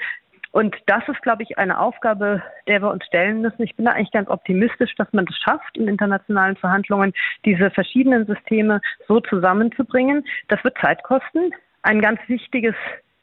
Und 0.52 0.76
das 0.88 1.08
ist, 1.08 1.22
glaube 1.22 1.44
ich, 1.44 1.58
eine 1.58 1.80
Aufgabe, 1.80 2.42
der 2.68 2.82
wir 2.82 2.90
uns 2.90 3.06
stellen 3.06 3.42
müssen. 3.42 3.62
Ich 3.62 3.76
bin 3.76 3.86
da 3.86 3.92
eigentlich 3.92 4.12
ganz 4.12 4.30
optimistisch, 4.30 4.96
dass 4.96 5.12
man 5.14 5.28
es 5.30 5.38
schafft, 5.38 5.78
in 5.78 5.88
internationalen 5.88 6.56
Verhandlungen 6.56 7.14
diese 7.46 7.70
verschiedenen 7.70 8.26
Systeme 8.26 8.82
so 9.08 9.20
zusammenzubringen. 9.20 10.26
Das 10.48 10.64
wird 10.64 10.78
Zeit 10.80 11.04
kosten. 11.04 11.52
Ein 11.84 12.02
ganz 12.02 12.20
wichtiges 12.28 12.76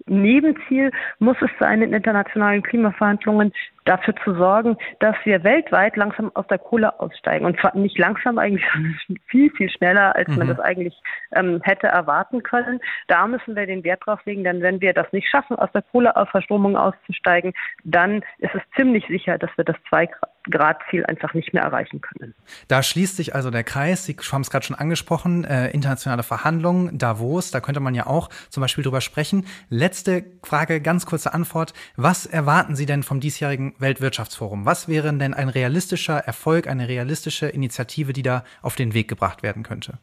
Nebenziel 0.06 0.90
muss 1.18 1.36
es 1.40 1.50
sein, 1.58 1.80
in 1.80 1.92
internationalen 1.92 2.62
Klimaverhandlungen 2.62 3.52
dafür 3.84 4.14
zu 4.24 4.34
sorgen, 4.34 4.76
dass 5.00 5.16
wir 5.24 5.44
weltweit 5.44 5.96
langsam 5.96 6.30
aus 6.34 6.46
der 6.48 6.58
Kohle 6.58 7.00
aussteigen. 7.00 7.46
Und 7.46 7.58
zwar 7.60 7.76
nicht 7.76 7.98
langsam 7.98 8.38
eigentlich, 8.38 8.64
sondern 8.72 8.96
viel, 9.26 9.50
viel 9.52 9.70
schneller, 9.70 10.14
als 10.14 10.28
mhm. 10.28 10.38
man 10.38 10.48
das 10.48 10.60
eigentlich 10.60 10.94
ähm, 11.34 11.60
hätte 11.62 11.86
erwarten 11.86 12.42
können. 12.42 12.80
Da 13.08 13.26
müssen 13.26 13.56
wir 13.56 13.66
den 13.66 13.84
Wert 13.84 14.02
drauf 14.04 14.20
legen, 14.24 14.44
denn 14.44 14.62
wenn 14.62 14.80
wir 14.80 14.92
das 14.92 15.10
nicht 15.12 15.28
schaffen, 15.28 15.56
aus 15.56 15.72
der 15.72 15.82
Kohleverstromung 15.82 16.76
auszusteigen, 16.76 17.52
dann 17.84 18.22
ist 18.38 18.54
es 18.54 18.62
ziemlich 18.76 19.06
sicher, 19.06 19.38
dass 19.38 19.50
wir 19.56 19.64
das 19.64 19.76
2-Grad-Ziel 20.46 21.04
einfach 21.06 21.34
nicht 21.34 21.52
mehr 21.52 21.62
erreichen 21.62 22.00
können. 22.00 22.34
Da 22.68 22.82
schließt 22.82 23.16
sich 23.16 23.34
also 23.34 23.50
der 23.50 23.64
Kreis. 23.64 24.04
Sie 24.04 24.16
haben 24.32 24.42
es 24.42 24.50
gerade 24.50 24.64
schon 24.64 24.76
angesprochen, 24.76 25.44
äh, 25.44 25.70
internationale 25.70 26.22
Verhandlungen, 26.22 26.98
Davos, 26.98 27.50
da 27.50 27.60
könnte 27.60 27.80
man 27.80 27.94
ja 27.94 28.06
auch 28.06 28.30
zum 28.50 28.60
Beispiel 28.60 28.84
drüber 28.84 29.00
sprechen. 29.00 29.46
Letzte 29.68 30.24
Frage, 30.42 30.80
ganz 30.80 31.06
kurze 31.06 31.34
Antwort. 31.34 31.74
Was 31.96 32.26
erwarten 32.26 32.76
Sie 32.76 32.86
denn 32.86 33.02
vom 33.02 33.20
diesjährigen 33.20 33.74
Weltwirtschaftsforum. 33.78 34.66
Was 34.66 34.88
wäre 34.88 35.12
denn 35.12 35.34
ein 35.34 35.48
realistischer 35.48 36.18
Erfolg, 36.18 36.66
eine 36.66 36.88
realistische 36.88 37.46
Initiative, 37.46 38.12
die 38.12 38.22
da 38.22 38.44
auf 38.62 38.76
den 38.76 38.94
Weg 38.94 39.08
gebracht 39.08 39.42
werden 39.42 39.62
könnte? 39.62 39.98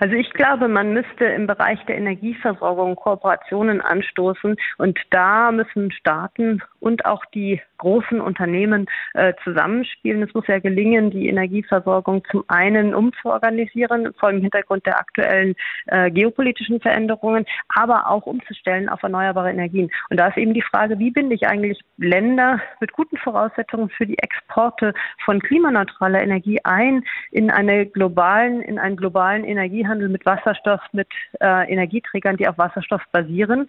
Also 0.00 0.14
ich 0.14 0.30
glaube, 0.32 0.68
man 0.68 0.92
müsste 0.92 1.24
im 1.24 1.46
Bereich 1.46 1.84
der 1.86 1.96
Energieversorgung 1.96 2.96
Kooperationen 2.96 3.80
anstoßen 3.80 4.56
und 4.78 4.98
da 5.10 5.50
müssen 5.50 5.90
Staaten 5.92 6.62
und 6.80 7.04
auch 7.04 7.24
die 7.26 7.60
großen 7.78 8.20
Unternehmen 8.20 8.86
äh, 9.14 9.32
zusammenspielen. 9.44 10.22
Es 10.22 10.34
muss 10.34 10.46
ja 10.46 10.58
gelingen, 10.58 11.10
die 11.10 11.28
Energieversorgung 11.28 12.22
zum 12.30 12.44
einen 12.48 12.94
umzuorganisieren, 12.94 14.12
vor 14.18 14.30
dem 14.30 14.42
Hintergrund 14.42 14.84
der 14.86 14.98
aktuellen 14.98 15.54
äh, 15.86 16.10
geopolitischen 16.10 16.80
Veränderungen, 16.80 17.46
aber 17.68 18.10
auch 18.10 18.26
umzustellen 18.26 18.88
auf 18.88 19.02
erneuerbare 19.02 19.50
Energien. 19.50 19.90
Und 20.10 20.18
da 20.18 20.28
ist 20.28 20.36
eben 20.36 20.54
die 20.54 20.62
Frage, 20.62 20.98
wie 20.98 21.10
binde 21.10 21.34
ich 21.34 21.46
eigentlich 21.46 21.80
Länder 21.96 22.60
mit 22.80 22.92
guten 22.92 23.16
Voraussetzungen 23.16 23.88
für 23.90 24.06
die 24.06 24.18
Exporte 24.18 24.92
von 25.24 25.40
klimaneutraler 25.40 26.22
Energie 26.22 26.58
ein 26.64 27.04
in 27.30 27.50
eine 27.50 27.86
globalen, 27.86 28.60
in 28.60 28.78
einen 28.78 28.96
globalen 28.96 29.44
Energiehandel 29.88 30.08
mit 30.08 30.26
Wasserstoff, 30.26 30.80
mit 30.92 31.08
äh, 31.40 31.72
Energieträgern, 31.72 32.36
die 32.36 32.46
auf 32.46 32.58
Wasserstoff 32.58 33.02
basieren, 33.12 33.68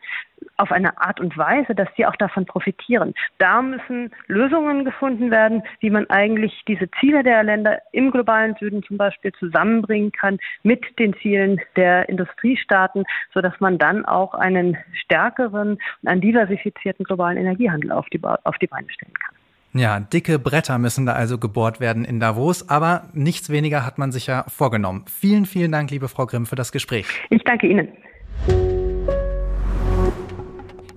auf 0.57 0.71
eine 0.71 0.99
Art 0.99 1.19
und 1.19 1.37
Weise, 1.37 1.73
dass 1.75 1.87
sie 1.95 2.05
auch 2.05 2.15
davon 2.17 2.45
profitieren. 2.45 3.13
Da 3.37 3.61
müssen 3.61 4.11
Lösungen 4.27 4.85
gefunden 4.85 5.31
werden, 5.31 5.63
wie 5.79 5.89
man 5.89 6.09
eigentlich 6.09 6.63
diese 6.67 6.89
Ziele 6.99 7.23
der 7.23 7.43
Länder 7.43 7.79
im 7.91 8.11
globalen 8.11 8.55
Süden 8.59 8.83
zum 8.83 8.97
Beispiel 8.97 9.31
zusammenbringen 9.33 10.11
kann 10.11 10.37
mit 10.63 10.83
den 10.99 11.13
Zielen 11.15 11.61
der 11.75 12.09
Industriestaaten, 12.09 13.05
sodass 13.33 13.57
man 13.59 13.77
dann 13.77 14.05
auch 14.05 14.33
einen 14.33 14.77
stärkeren 14.93 15.77
und 16.01 16.09
einen 16.09 16.21
diversifizierten 16.21 17.05
globalen 17.05 17.37
Energiehandel 17.37 17.91
auf 17.91 18.07
die, 18.09 18.19
auf 18.23 18.57
die 18.57 18.67
Beine 18.67 18.89
stellen 18.89 19.13
kann. 19.13 19.38
Ja, 19.73 19.99
dicke 19.99 20.39
Bretter 20.39 20.79
müssen 20.79 21.05
da 21.05 21.13
also 21.13 21.37
gebohrt 21.37 21.79
werden 21.79 22.03
in 22.03 22.19
Davos, 22.19 22.69
aber 22.69 23.03
nichts 23.13 23.49
weniger 23.49 23.85
hat 23.85 23.97
man 23.97 24.11
sich 24.11 24.27
ja 24.27 24.45
vorgenommen. 24.47 25.05
Vielen, 25.07 25.45
vielen 25.45 25.71
Dank, 25.71 25.91
liebe 25.91 26.07
Frau 26.07 26.25
Grimm, 26.25 26.45
für 26.45 26.55
das 26.55 26.71
Gespräch. 26.71 27.05
Ich 27.29 27.43
danke 27.43 27.67
Ihnen. 27.67 27.89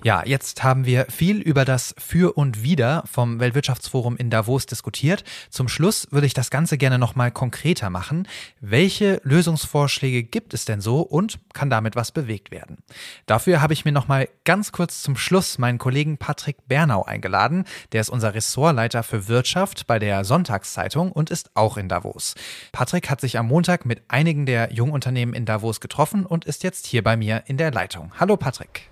Ja, 0.05 0.25
jetzt 0.27 0.65
haben 0.65 0.85
wir 0.85 1.07
viel 1.11 1.41
über 1.41 1.65
das 1.65 1.95
Für 1.97 2.37
und 2.37 2.65
Wider 2.65 3.05
vom 3.07 3.39
Weltwirtschaftsforum 3.39 4.17
in 4.17 4.31
Davos 4.31 4.67
diskutiert. 4.67 5.23
Zum 5.49 5.69
Schluss 5.69 6.09
würde 6.11 6.27
ich 6.27 6.35
das 6.35 6.51
Ganze 6.51 6.77
gerne 6.77 6.99
nochmal 6.99 7.31
konkreter 7.31 7.89
machen. 7.89 8.27
Welche 8.61 9.21
Lösungsvorschläge 9.23 10.25
gibt 10.25 10.55
es 10.55 10.65
denn 10.65 10.81
so 10.81 11.03
und 11.03 11.39
kann 11.53 11.71
damit 11.71 11.95
was 11.95 12.11
bewegt 12.11 12.51
werden? 12.51 12.79
Dafür 13.27 13.63
habe 13.63 13.75
ich 13.75 13.85
mir 13.85 13.93
nochmal 13.93 14.29
ganz 14.45 14.73
kurz 14.73 15.03
zum 15.03 15.17
Schluss 15.17 15.59
meinen 15.59 15.79
Kollegen 15.79 16.19
Patrick 16.19 16.67
Bernau 16.67 17.05
eingeladen. 17.05 17.65
Der 17.93 18.01
ist 18.01 18.11
unser 18.11 18.35
Ressortleiter 18.35 19.05
für 19.05 19.29
Wirtschaft 19.29 19.87
bei 19.87 20.01
der 20.01 20.25
Sonntagszeitung 20.25 21.13
und 21.13 21.31
ist 21.31 21.53
auch 21.55 21.77
in 21.77 21.89
Davos. 21.89 22.35
Patrick 22.73 23.09
hat 23.09 23.21
sich 23.21 23.39
am 23.39 23.47
Montag 23.47 23.87
mit 23.87 24.03
einigen 24.09 24.47
der 24.47 24.73
Jungunternehmen 24.73 25.33
in 25.33 25.47
Davos 25.47 25.81
getroffen 25.81 26.27
und 26.27 26.45
ist 26.45 26.65
jetzt 26.65 26.89
hier 26.89 27.05
bei 27.05 27.17
mir 27.17 27.45
in 27.47 27.57
der 27.57 27.71
Leitung. 27.71 28.11
Hallo 28.19 28.37
Patrick. 28.37 28.92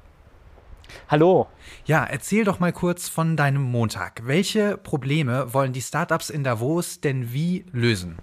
Hallo. 1.09 1.49
Ja, 1.85 2.05
erzähl 2.05 2.45
doch 2.45 2.61
mal 2.61 2.73
kurz 2.73 3.09
von 3.09 3.37
deinem 3.37 3.63
Montag. 3.63 4.23
Welche 4.25 4.77
Probleme 4.77 5.53
wollen 5.53 5.73
die 5.73 5.81
Startups 5.81 6.31
in 6.31 6.45
Davos 6.45 7.01
denn 7.01 7.33
wie 7.33 7.65
lösen? 7.73 8.19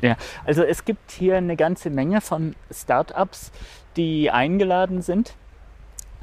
Ja, 0.00 0.16
also 0.44 0.62
es 0.62 0.84
gibt 0.84 1.10
hier 1.10 1.36
eine 1.36 1.56
ganze 1.56 1.90
Menge 1.90 2.20
von 2.20 2.54
Startups, 2.70 3.52
die 3.96 4.30
eingeladen 4.30 5.02
sind 5.02 5.34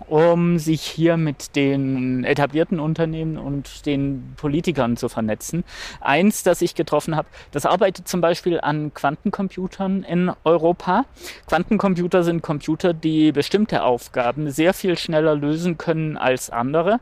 um 0.08 0.60
sich 0.60 0.82
hier 0.82 1.18
mit 1.18 1.56
den 1.56 2.24
etablierten 2.24 2.80
Unternehmen 2.80 3.38
und 3.38 3.86
den 3.86 4.34
Politikern 4.38 4.96
zu 4.96 5.10
vernetzen. 5.10 5.64
Eins, 6.00 6.44
das 6.44 6.62
ich 6.62 6.76
getroffen 6.76 7.16
habe, 7.16 7.28
das 7.52 7.66
arbeitet 7.66 8.08
zum 8.08 8.22
Beispiel 8.22 8.60
an 8.60 8.94
Quantencomputern 8.94 10.04
in 10.04 10.32
Europa. 10.44 11.06
Quantencomputer 11.48 12.24
sind 12.24 12.42
Computer, 12.42 12.94
die 12.94 13.32
bestimmte 13.32 13.84
Aufgaben 13.84 14.52
sehr 14.52 14.74
viel 14.74 14.98
schneller 14.98 15.36
lösen 15.36 15.78
können 15.78 16.18
als 16.18 16.50
andere. 16.50 17.00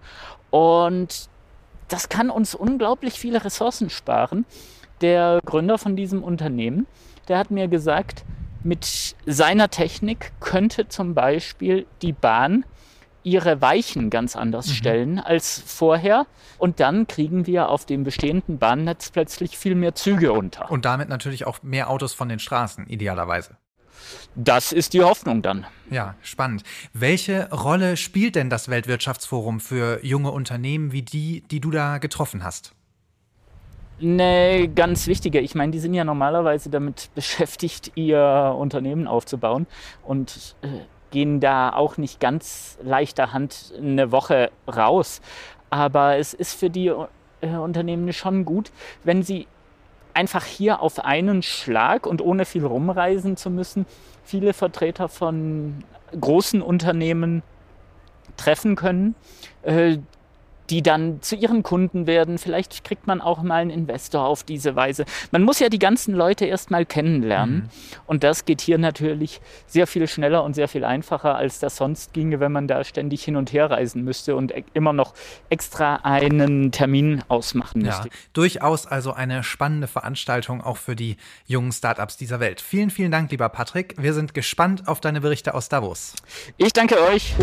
Und 0.50 1.30
das 1.90 2.10
kann 2.10 2.30
uns 2.30 2.56
unglaublich 2.56 3.14
viele 3.14 3.44
Ressourcen 3.44 3.90
sparen. 3.90 4.46
Der 5.02 5.40
Gründer 5.46 5.78
von 5.78 5.96
diesem 5.96 6.24
Unternehmen, 6.24 6.88
der 7.28 7.38
hat 7.38 7.52
mir 7.52 7.68
gesagt, 7.68 8.24
mit 8.64 9.16
seiner 9.28 9.70
Technik 9.70 10.32
könnte 10.40 10.88
zum 10.88 11.14
Beispiel 11.14 11.86
die 12.02 12.14
Bahn 12.14 12.66
ihre 13.26 13.62
Weichen 13.62 14.10
ganz 14.10 14.36
anders 14.36 14.68
mhm. 14.68 14.74
stellen 14.74 15.20
als 15.20 15.62
vorher. 15.66 16.26
Und 16.58 16.80
dann 16.80 17.08
kriegen 17.08 17.48
wir 17.48 17.70
auf 17.70 17.86
dem 17.86 18.04
bestehenden 18.04 18.60
Bahnnetz 18.60 19.10
plötzlich 19.10 19.58
viel 19.58 19.76
mehr 19.76 19.96
Züge 19.96 20.32
unter. 20.32 20.72
Und 20.72 20.86
damit 20.86 21.10
natürlich 21.10 21.46
auch 21.46 21.62
mehr 21.64 21.90
Autos 21.90 22.14
von 22.14 22.30
den 22.30 22.40
Straßen, 22.40 22.88
idealerweise. 22.88 23.58
Das 24.36 24.72
ist 24.72 24.94
die 24.94 25.02
Hoffnung 25.02 25.42
dann. 25.42 25.66
Ja, 25.90 26.16
spannend. 26.22 26.64
Welche 26.94 27.50
Rolle 27.52 27.98
spielt 27.98 28.36
denn 28.36 28.50
das 28.50 28.70
Weltwirtschaftsforum 28.70 29.60
für 29.60 30.04
junge 30.06 30.32
Unternehmen 30.32 30.92
wie 30.92 31.02
die, 31.02 31.42
die 31.50 31.60
du 31.60 31.72
da 31.72 31.98
getroffen 31.98 32.44
hast? 32.44 32.74
Eine 34.02 34.70
ganz 34.76 35.08
wichtige. 35.08 35.40
Ich 35.40 35.56
meine, 35.56 35.72
die 35.72 35.80
sind 35.80 35.94
ja 35.94 36.04
normalerweise 36.04 36.70
damit 36.70 37.10
beschäftigt, 37.16 37.94
ihr 37.96 38.56
Unternehmen 38.58 39.08
aufzubauen 39.08 39.68
und 40.04 40.56
äh, 40.62 40.68
gehen 41.16 41.40
da 41.40 41.70
auch 41.72 41.96
nicht 41.96 42.20
ganz 42.20 42.78
leichter 42.84 43.32
Hand 43.32 43.74
eine 43.78 44.12
Woche 44.12 44.52
raus. 44.68 45.22
Aber 45.70 46.18
es 46.18 46.34
ist 46.34 46.60
für 46.60 46.70
die 46.70 46.88
äh, 46.88 47.56
Unternehmen 47.56 48.12
schon 48.12 48.44
gut, 48.44 48.70
wenn 49.06 49.24
sie 49.24 49.48
einfach 50.14 50.44
hier 50.44 50.82
auf 50.82 51.00
einen 51.00 51.42
Schlag 51.42 52.06
und 52.06 52.22
ohne 52.22 52.44
viel 52.44 52.66
rumreisen 52.66 53.38
zu 53.38 53.50
müssen, 53.50 53.86
viele 54.26 54.52
Vertreter 54.52 55.08
von 55.08 55.86
großen 56.20 56.62
Unternehmen 56.62 57.44
treffen 58.36 58.76
können, 58.76 59.16
äh, 59.64 60.00
die 60.70 60.82
dann 60.82 61.22
zu 61.22 61.36
ihren 61.36 61.64
Kunden 61.64 62.08
werden. 62.08 62.38
Vielleicht 62.38 62.84
kriegt 62.84 63.08
man 63.08 63.22
auch 63.22 63.42
mal 63.42 63.62
einen 63.62 63.70
Investor 63.70 64.26
auf 64.26 64.44
diese 64.44 64.76
Weise. 64.76 65.06
Man 65.32 65.44
muss 65.44 65.60
ja 65.60 65.70
die 65.70 65.80
ganzen 65.80 66.14
Leute 66.16 66.46
erst 66.46 66.72
mal 66.72 66.86
kennenlernen. 66.86 67.56
Mhm. 67.56 67.70
Und 68.06 68.24
das 68.24 68.46
geht 68.46 68.62
hier 68.62 68.78
natürlich 68.78 69.42
sehr 69.68 69.88
viel 69.88 70.08
schneller 70.08 70.44
und 70.44 70.54
sehr 70.54 70.68
viel 70.68 70.84
einfacher, 70.84 71.36
als 71.36 71.60
das 71.60 71.78
sonst 71.78 72.14
ginge, 72.14 72.40
wenn 72.40 72.52
man 72.52 72.68
da 72.68 72.84
ständig 72.84 73.24
hin 73.24 73.36
und 73.36 73.54
her 73.54 73.70
reisen 73.70 74.04
müsste 74.04 74.36
und 74.36 74.52
e-, 74.52 74.64
immer 74.74 74.94
noch 74.94 75.14
extra 75.50 75.98
einen 75.98 76.72
Termin 76.72 77.24
ausmachen 77.28 77.82
müsste. 77.82 78.08
Ja, 78.08 78.14
durchaus 78.34 78.88
also 78.88 79.14
eine 79.14 79.44
spannende 79.44 79.88
Veranstaltung 79.88 80.62
auch 80.62 80.78
für 80.78 80.96
die 80.96 81.18
jungen 81.46 81.72
Startups 81.72 82.18
dieser 82.18 82.40
Welt. 82.40 82.62
Vielen, 82.62 82.90
vielen 82.90 83.12
Dank, 83.12 83.32
lieber 83.32 83.50
Patrick. 83.50 83.96
Wir 83.98 84.14
sind 84.14 84.34
gespannt 84.34 84.88
auf 84.88 85.02
deine 85.02 85.22
Berichte 85.22 85.54
aus 85.54 85.70
Davos. 85.70 86.14
Ich 86.58 86.74
danke 86.74 87.02
euch. 87.02 87.36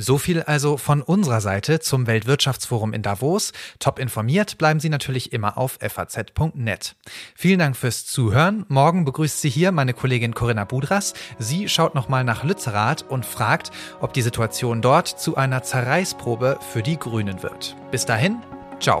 So 0.00 0.16
viel 0.16 0.42
also 0.42 0.76
von 0.76 1.02
unserer 1.02 1.40
Seite 1.40 1.80
zum 1.80 2.06
Weltwirtschaftsforum 2.06 2.92
in 2.92 3.02
Davos. 3.02 3.52
Top 3.80 3.98
informiert 3.98 4.56
bleiben 4.56 4.78
Sie 4.78 4.90
natürlich 4.90 5.32
immer 5.32 5.58
auf 5.58 5.76
faz.net. 5.80 6.94
Vielen 7.34 7.58
Dank 7.58 7.76
fürs 7.76 8.06
Zuhören. 8.06 8.64
Morgen 8.68 9.04
begrüßt 9.04 9.40
Sie 9.40 9.50
hier 9.50 9.72
meine 9.72 9.94
Kollegin 9.94 10.34
Corinna 10.34 10.64
Budras. 10.64 11.14
Sie 11.40 11.68
schaut 11.68 11.96
nochmal 11.96 12.22
nach 12.22 12.44
Lützerath 12.44 13.02
und 13.08 13.26
fragt, 13.26 13.72
ob 14.00 14.12
die 14.12 14.22
Situation 14.22 14.82
dort 14.82 15.08
zu 15.08 15.36
einer 15.36 15.64
Zerreißprobe 15.64 16.60
für 16.72 16.84
die 16.84 16.96
Grünen 16.96 17.42
wird. 17.42 17.74
Bis 17.90 18.06
dahin, 18.06 18.38
ciao. 18.78 19.00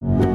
you. 0.00 0.27